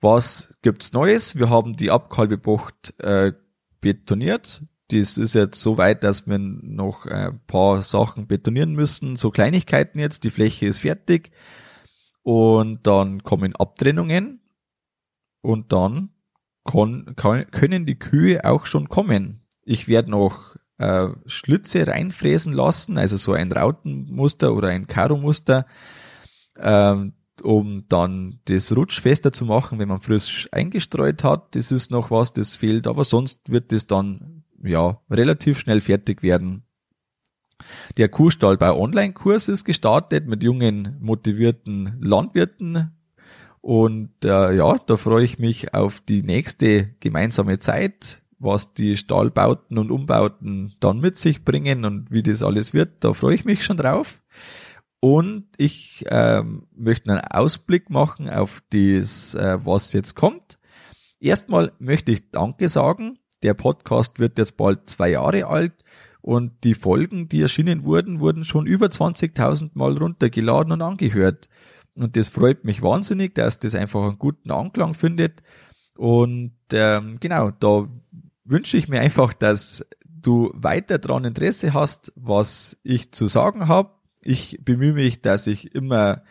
Was 0.00 0.54
gibt's 0.62 0.92
Neues? 0.92 1.36
Wir 1.36 1.50
haben 1.50 1.76
die 1.76 1.90
Abkalbebucht 1.90 2.98
äh, 3.00 3.32
betoniert. 3.80 4.62
Das 4.90 5.18
ist 5.18 5.34
jetzt 5.34 5.60
so 5.60 5.76
weit, 5.76 6.02
dass 6.04 6.26
wir 6.26 6.38
noch 6.38 7.06
ein 7.06 7.40
paar 7.46 7.82
Sachen 7.82 8.26
betonieren 8.26 8.72
müssen, 8.72 9.16
so 9.16 9.30
Kleinigkeiten 9.30 9.98
jetzt. 9.98 10.24
Die 10.24 10.30
Fläche 10.30 10.66
ist 10.66 10.80
fertig. 10.80 11.32
Und 12.22 12.86
dann 12.86 13.22
kommen 13.22 13.54
Abtrennungen. 13.54 14.40
Und 15.42 15.72
dann 15.72 16.10
kann, 16.64 17.14
kann, 17.16 17.50
können 17.50 17.86
die 17.86 17.98
Kühe 17.98 18.44
auch 18.44 18.66
schon 18.66 18.88
kommen. 18.88 19.42
Ich 19.62 19.86
werde 19.86 20.10
noch 20.10 20.56
äh, 20.78 21.08
Schlitze 21.26 21.86
reinfräsen 21.86 22.52
lassen, 22.52 22.98
also 22.98 23.16
so 23.16 23.32
ein 23.32 23.52
Rautenmuster 23.52 24.54
oder 24.54 24.68
ein 24.68 24.86
Karo-Muster. 24.86 25.66
Ähm, 26.58 27.12
um 27.42 27.84
dann 27.88 28.40
das 28.46 28.74
rutschfester 28.74 29.32
zu 29.32 29.44
machen, 29.44 29.78
wenn 29.78 29.88
man 29.88 30.00
frisch 30.00 30.48
eingestreut 30.52 31.24
hat. 31.24 31.54
Das 31.54 31.72
ist 31.72 31.90
noch 31.90 32.10
was, 32.10 32.32
das 32.32 32.56
fehlt, 32.56 32.86
aber 32.86 33.04
sonst 33.04 33.50
wird 33.50 33.72
das 33.72 33.86
dann 33.86 34.44
ja 34.62 35.00
relativ 35.10 35.58
schnell 35.58 35.80
fertig 35.80 36.22
werden. 36.22 36.64
Der 37.96 38.08
Kuhstall 38.08 38.56
bei 38.56 38.72
Online-Kurs 38.72 39.48
ist 39.48 39.64
gestartet 39.64 40.26
mit 40.26 40.42
jungen, 40.42 40.96
motivierten 41.00 41.98
Landwirten. 42.00 42.92
Und 43.60 44.24
äh, 44.24 44.54
ja, 44.56 44.78
da 44.78 44.96
freue 44.96 45.24
ich 45.24 45.38
mich 45.38 45.74
auf 45.74 46.00
die 46.00 46.22
nächste 46.22 46.94
gemeinsame 47.00 47.58
Zeit, 47.58 48.22
was 48.38 48.72
die 48.72 48.96
Stallbauten 48.96 49.76
und 49.76 49.90
Umbauten 49.90 50.74
dann 50.80 51.00
mit 51.00 51.18
sich 51.18 51.44
bringen 51.44 51.84
und 51.84 52.10
wie 52.10 52.22
das 52.22 52.42
alles 52.42 52.72
wird. 52.72 53.04
Da 53.04 53.12
freue 53.12 53.34
ich 53.34 53.44
mich 53.44 53.62
schon 53.62 53.76
drauf. 53.76 54.19
Und 55.00 55.46
ich 55.56 56.04
ähm, 56.08 56.66
möchte 56.76 57.10
einen 57.10 57.20
Ausblick 57.20 57.88
machen 57.88 58.28
auf 58.28 58.62
das, 58.70 59.34
äh, 59.34 59.58
was 59.64 59.94
jetzt 59.94 60.14
kommt. 60.14 60.58
Erstmal 61.18 61.72
möchte 61.78 62.12
ich 62.12 62.30
Danke 62.30 62.68
sagen. 62.68 63.18
Der 63.42 63.54
Podcast 63.54 64.18
wird 64.18 64.36
jetzt 64.36 64.58
bald 64.58 64.88
zwei 64.88 65.10
Jahre 65.10 65.46
alt 65.46 65.72
und 66.20 66.64
die 66.64 66.74
Folgen, 66.74 67.28
die 67.30 67.40
erschienen 67.40 67.84
wurden, 67.84 68.20
wurden 68.20 68.44
schon 68.44 68.66
über 68.66 68.86
20.000 68.86 69.70
Mal 69.72 69.96
runtergeladen 69.96 70.72
und 70.72 70.82
angehört. 70.82 71.48
Und 71.94 72.16
das 72.16 72.28
freut 72.28 72.64
mich 72.64 72.82
wahnsinnig, 72.82 73.34
dass 73.34 73.58
das 73.58 73.74
einfach 73.74 74.02
einen 74.02 74.18
guten 74.18 74.50
Anklang 74.50 74.92
findet. 74.92 75.42
Und 75.96 76.52
ähm, 76.72 77.16
genau, 77.20 77.50
da 77.50 77.88
wünsche 78.44 78.76
ich 78.76 78.88
mir 78.88 79.00
einfach, 79.00 79.32
dass 79.32 79.86
du 80.04 80.50
weiter 80.52 80.98
dran 80.98 81.24
Interesse 81.24 81.72
hast, 81.72 82.12
was 82.16 82.78
ich 82.82 83.12
zu 83.12 83.26
sagen 83.26 83.66
habe 83.66 83.90
ich 84.22 84.58
bemühe 84.62 84.92
mich, 84.92 85.20
dass 85.20 85.46
ich 85.46 85.74
immer 85.74 86.22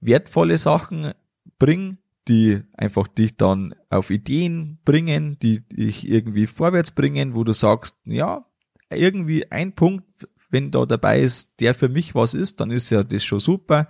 wertvolle 0.00 0.58
Sachen 0.58 1.12
bringe, 1.58 1.98
die 2.28 2.62
einfach 2.74 3.08
dich 3.08 3.36
dann 3.36 3.74
auf 3.90 4.10
Ideen 4.10 4.78
bringen, 4.84 5.38
die 5.40 5.66
dich 5.66 6.08
irgendwie 6.08 6.46
vorwärts 6.46 6.90
bringen, 6.90 7.34
wo 7.34 7.42
du 7.44 7.52
sagst, 7.52 7.98
ja, 8.04 8.44
irgendwie 8.90 9.50
ein 9.50 9.74
Punkt, 9.74 10.28
wenn 10.50 10.70
da 10.70 10.86
dabei 10.86 11.20
ist, 11.20 11.60
der 11.60 11.74
für 11.74 11.88
mich 11.88 12.14
was 12.14 12.34
ist, 12.34 12.60
dann 12.60 12.70
ist 12.70 12.90
ja 12.90 13.02
das 13.02 13.24
schon 13.24 13.38
super. 13.38 13.88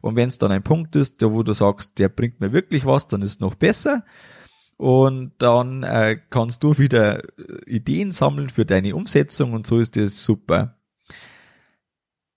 Und 0.00 0.16
wenn 0.16 0.28
es 0.28 0.38
dann 0.38 0.50
ein 0.50 0.62
Punkt 0.62 0.96
ist, 0.96 1.20
der 1.20 1.32
wo 1.32 1.42
du 1.42 1.52
sagst, 1.52 1.98
der 1.98 2.08
bringt 2.08 2.40
mir 2.40 2.52
wirklich 2.52 2.84
was, 2.84 3.06
dann 3.08 3.22
ist 3.22 3.40
noch 3.40 3.54
besser. 3.54 4.04
Und 4.76 5.32
dann 5.38 5.82
äh, 5.82 6.18
kannst 6.30 6.64
du 6.64 6.78
wieder 6.78 7.22
Ideen 7.66 8.12
sammeln 8.12 8.48
für 8.48 8.64
deine 8.64 8.96
Umsetzung 8.96 9.52
und 9.52 9.66
so 9.66 9.78
ist 9.78 9.96
das 9.96 10.24
super. 10.24 10.79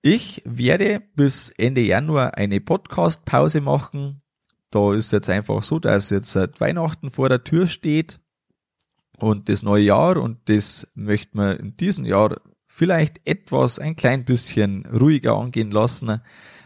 Ich 0.05 0.41
werde 0.43 1.01
bis 1.15 1.49
Ende 1.51 1.79
Januar 1.79 2.35
eine 2.35 2.59
Podcast-Pause 2.59 3.61
machen. 3.61 4.21
Da 4.69 4.93
ist 4.93 5.13
jetzt 5.13 5.29
einfach 5.29 5.63
so, 5.63 5.79
dass 5.79 6.09
jetzt 6.09 6.35
Weihnachten 6.59 7.09
vor 7.09 7.29
der 7.29 7.45
Tür 7.45 7.67
steht 7.67 8.19
und 9.17 9.47
das 9.47 9.63
neue 9.63 9.83
Jahr 9.83 10.17
und 10.17 10.49
das 10.49 10.91
möchte 10.93 11.37
man 11.37 11.55
in 11.55 11.75
diesem 11.77 12.03
Jahr 12.03 12.35
vielleicht 12.67 13.21
etwas, 13.23 13.79
ein 13.79 13.95
klein 13.95 14.25
bisschen 14.25 14.85
ruhiger 14.87 15.37
angehen 15.37 15.71
lassen. 15.71 16.19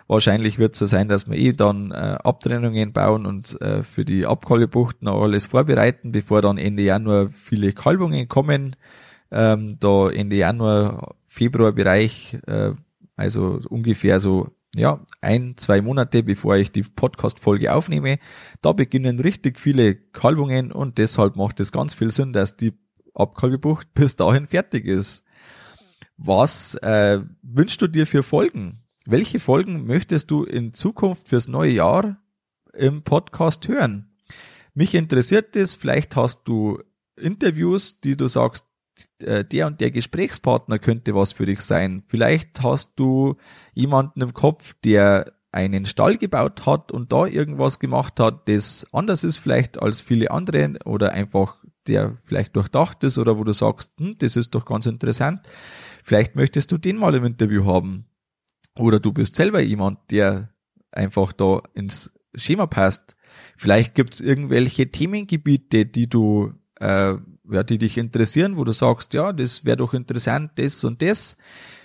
Wahrscheinlich 0.07 0.57
wird 0.57 0.73
es 0.73 0.79
so 0.79 0.87
sein, 0.87 1.07
dass 1.07 1.29
wir 1.29 1.37
eh 1.37 1.53
dann 1.53 1.91
äh, 1.91 2.17
Abtrennungen 2.23 2.91
bauen 2.91 3.27
und 3.27 3.61
äh, 3.61 3.83
für 3.83 4.03
die 4.03 4.25
Abkalbebuchten 4.25 5.07
alles 5.07 5.45
vorbereiten, 5.45 6.11
bevor 6.11 6.41
dann 6.41 6.57
Ende 6.57 6.81
Januar 6.81 7.29
viele 7.29 7.71
Kalbungen 7.73 8.27
kommen. 8.27 8.75
Ähm, 9.29 9.77
da 9.79 10.09
Ende 10.09 10.37
Januar, 10.37 11.13
Februar 11.27 11.71
Bereich 11.71 12.35
äh, 12.47 12.71
also 13.17 13.59
ungefähr 13.69 14.21
so, 14.21 14.51
ja, 14.73 15.05
ein, 15.19 15.57
zwei 15.57 15.81
Monate 15.81 16.23
bevor 16.23 16.55
ich 16.55 16.71
die 16.71 16.83
Podcast-Folge 16.83 17.73
aufnehme. 17.73 18.19
Da 18.61 18.71
beginnen 18.71 19.19
richtig 19.19 19.59
viele 19.59 19.95
Kalbungen 19.95 20.71
und 20.71 20.97
deshalb 20.97 21.35
macht 21.35 21.59
es 21.59 21.73
ganz 21.73 21.93
viel 21.93 22.11
Sinn, 22.11 22.31
dass 22.31 22.55
die 22.55 22.73
Abkalbebucht 23.13 23.93
bis 23.93 24.15
dahin 24.15 24.47
fertig 24.47 24.85
ist. 24.85 25.25
Was 26.15 26.75
äh, 26.75 27.19
wünschst 27.41 27.81
du 27.81 27.87
dir 27.87 28.07
für 28.07 28.23
Folgen? 28.23 28.87
welche 29.07 29.39
Folgen 29.39 29.85
möchtest 29.85 30.29
du 30.31 30.43
in 30.43 30.73
Zukunft 30.73 31.29
fürs 31.29 31.47
neue 31.47 31.71
Jahr 31.71 32.21
im 32.73 33.03
Podcast 33.03 33.67
hören? 33.69 34.11
Mich 34.73 34.93
interessiert 34.93 35.55
es, 35.55 35.75
vielleicht 35.75 36.17
hast 36.17 36.47
du 36.47 36.79
Interviews, 37.15 38.01
die 38.01 38.17
du 38.17 38.27
sagst, 38.27 38.66
äh, 39.21 39.43
der 39.43 39.67
und 39.67 39.81
der 39.81 39.91
Gesprächspartner 39.91 40.79
könnte 40.79 41.15
was 41.15 41.33
für 41.33 41.45
dich 41.45 41.61
sein. 41.61 42.03
Vielleicht 42.07 42.61
hast 42.61 42.99
du 42.99 43.37
jemanden 43.73 44.21
im 44.21 44.33
Kopf, 44.33 44.73
der 44.83 45.33
einen 45.51 45.85
Stall 45.85 46.17
gebaut 46.17 46.65
hat 46.65 46.91
und 46.91 47.11
da 47.11 47.25
irgendwas 47.25 47.79
gemacht 47.79 48.19
hat, 48.19 48.47
das 48.47 48.85
anders 48.91 49.23
ist 49.23 49.39
vielleicht 49.39 49.81
als 49.81 50.01
viele 50.01 50.31
andere 50.31 50.73
oder 50.85 51.13
einfach 51.13 51.57
der 51.87 52.17
vielleicht 52.25 52.55
durchdacht 52.55 53.03
ist 53.03 53.17
oder 53.17 53.37
wo 53.37 53.43
du 53.43 53.53
sagst, 53.53 53.91
hm, 53.97 54.17
das 54.19 54.35
ist 54.35 54.53
doch 54.53 54.65
ganz 54.65 54.85
interessant. 54.85 55.41
Vielleicht 56.03 56.35
möchtest 56.35 56.71
du 56.71 56.77
den 56.77 56.97
mal 56.97 57.15
im 57.15 57.25
Interview 57.25 57.65
haben. 57.65 58.05
Oder 58.77 58.99
du 58.99 59.11
bist 59.11 59.35
selber 59.35 59.61
jemand, 59.61 59.99
der 60.11 60.53
einfach 60.91 61.33
da 61.33 61.63
ins 61.73 62.13
Schema 62.35 62.67
passt. 62.67 63.15
Vielleicht 63.57 63.95
gibt's 63.95 64.19
irgendwelche 64.19 64.89
Themengebiete, 64.89 65.85
die 65.85 66.07
du 66.07 66.53
äh, 66.75 67.15
ja, 67.49 67.63
die 67.63 67.77
dich 67.77 67.97
interessieren, 67.97 68.57
wo 68.57 68.63
du 68.63 68.71
sagst, 68.71 69.13
ja, 69.13 69.33
das 69.33 69.65
wäre 69.65 69.77
doch 69.77 69.93
interessant, 69.93 70.51
das 70.55 70.83
und 70.83 71.01
das. 71.01 71.37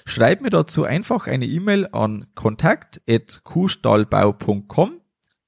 Schreib 0.05 0.41
mir 0.41 0.51
dazu 0.51 0.85
einfach 0.85 1.27
eine 1.27 1.47
E-Mail 1.47 1.89
an 1.93 2.27
kontakt.kuhstallbau.com. 2.35 5.01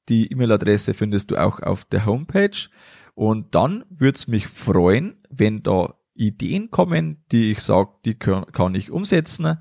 Die 0.09 0.31
E-Mail-Adresse 0.31 0.95
findest 0.95 1.31
du 1.31 1.37
auch 1.37 1.61
auf 1.61 1.85
der 1.85 2.07
Homepage. 2.07 2.69
Und 3.15 3.55
dann 3.55 3.85
würde 3.91 4.15
es 4.15 4.29
mich 4.29 4.47
freuen, 4.47 5.17
wenn 5.31 5.63
da 5.63 5.95
Ideen 6.15 6.71
kommen, 6.71 7.25
die 7.33 7.51
ich 7.51 7.61
sage, 7.61 7.91
die 8.05 8.15
kann 8.15 8.75
ich 8.75 8.91
umsetzen. 8.91 9.59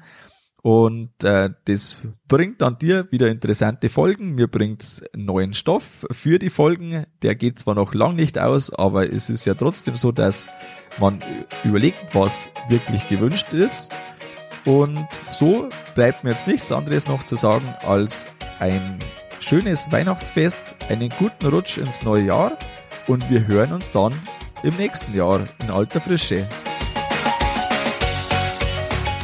Und 0.63 1.25
äh, 1.25 1.49
das 1.65 2.01
bringt 2.29 2.61
dann 2.61 2.79
dir 2.79 3.11
wieder 3.11 3.27
interessante 3.27 3.89
Folgen. 3.89 4.35
Mir 4.35 4.47
bringt's 4.47 5.03
neuen 5.13 5.53
Stoff 5.53 6.07
für 6.09 6.39
die 6.39 6.49
Folgen. 6.49 7.05
Der 7.21 7.35
geht 7.35 7.59
zwar 7.59 7.75
noch 7.75 7.93
lang 7.93 8.15
nicht 8.15 8.39
aus, 8.39 8.73
aber 8.73 9.11
es 9.11 9.29
ist 9.29 9.45
ja 9.45 9.55
trotzdem 9.55 9.97
so, 9.97 10.13
dass 10.13 10.47
man 11.01 11.19
überlegt, 11.65 12.15
was 12.15 12.49
wirklich 12.69 13.09
gewünscht 13.09 13.51
ist. 13.51 13.93
Und 14.63 15.05
so 15.29 15.67
bleibt 15.95 16.23
mir 16.23 16.29
jetzt 16.29 16.47
nichts 16.47 16.71
anderes 16.71 17.09
noch 17.09 17.25
zu 17.25 17.35
sagen 17.35 17.67
als 17.85 18.25
ein 18.59 18.99
schönes 19.41 19.91
Weihnachtsfest, 19.91 20.61
einen 20.87 21.09
guten 21.09 21.47
Rutsch 21.47 21.77
ins 21.77 22.03
neue 22.03 22.27
Jahr 22.27 22.57
und 23.07 23.29
wir 23.29 23.47
hören 23.47 23.73
uns 23.73 23.91
dann 23.91 24.13
im 24.63 24.73
nächsten 24.77 25.13
Jahr 25.13 25.41
in 25.61 25.71
alter 25.71 25.99
Frische. 25.99 26.47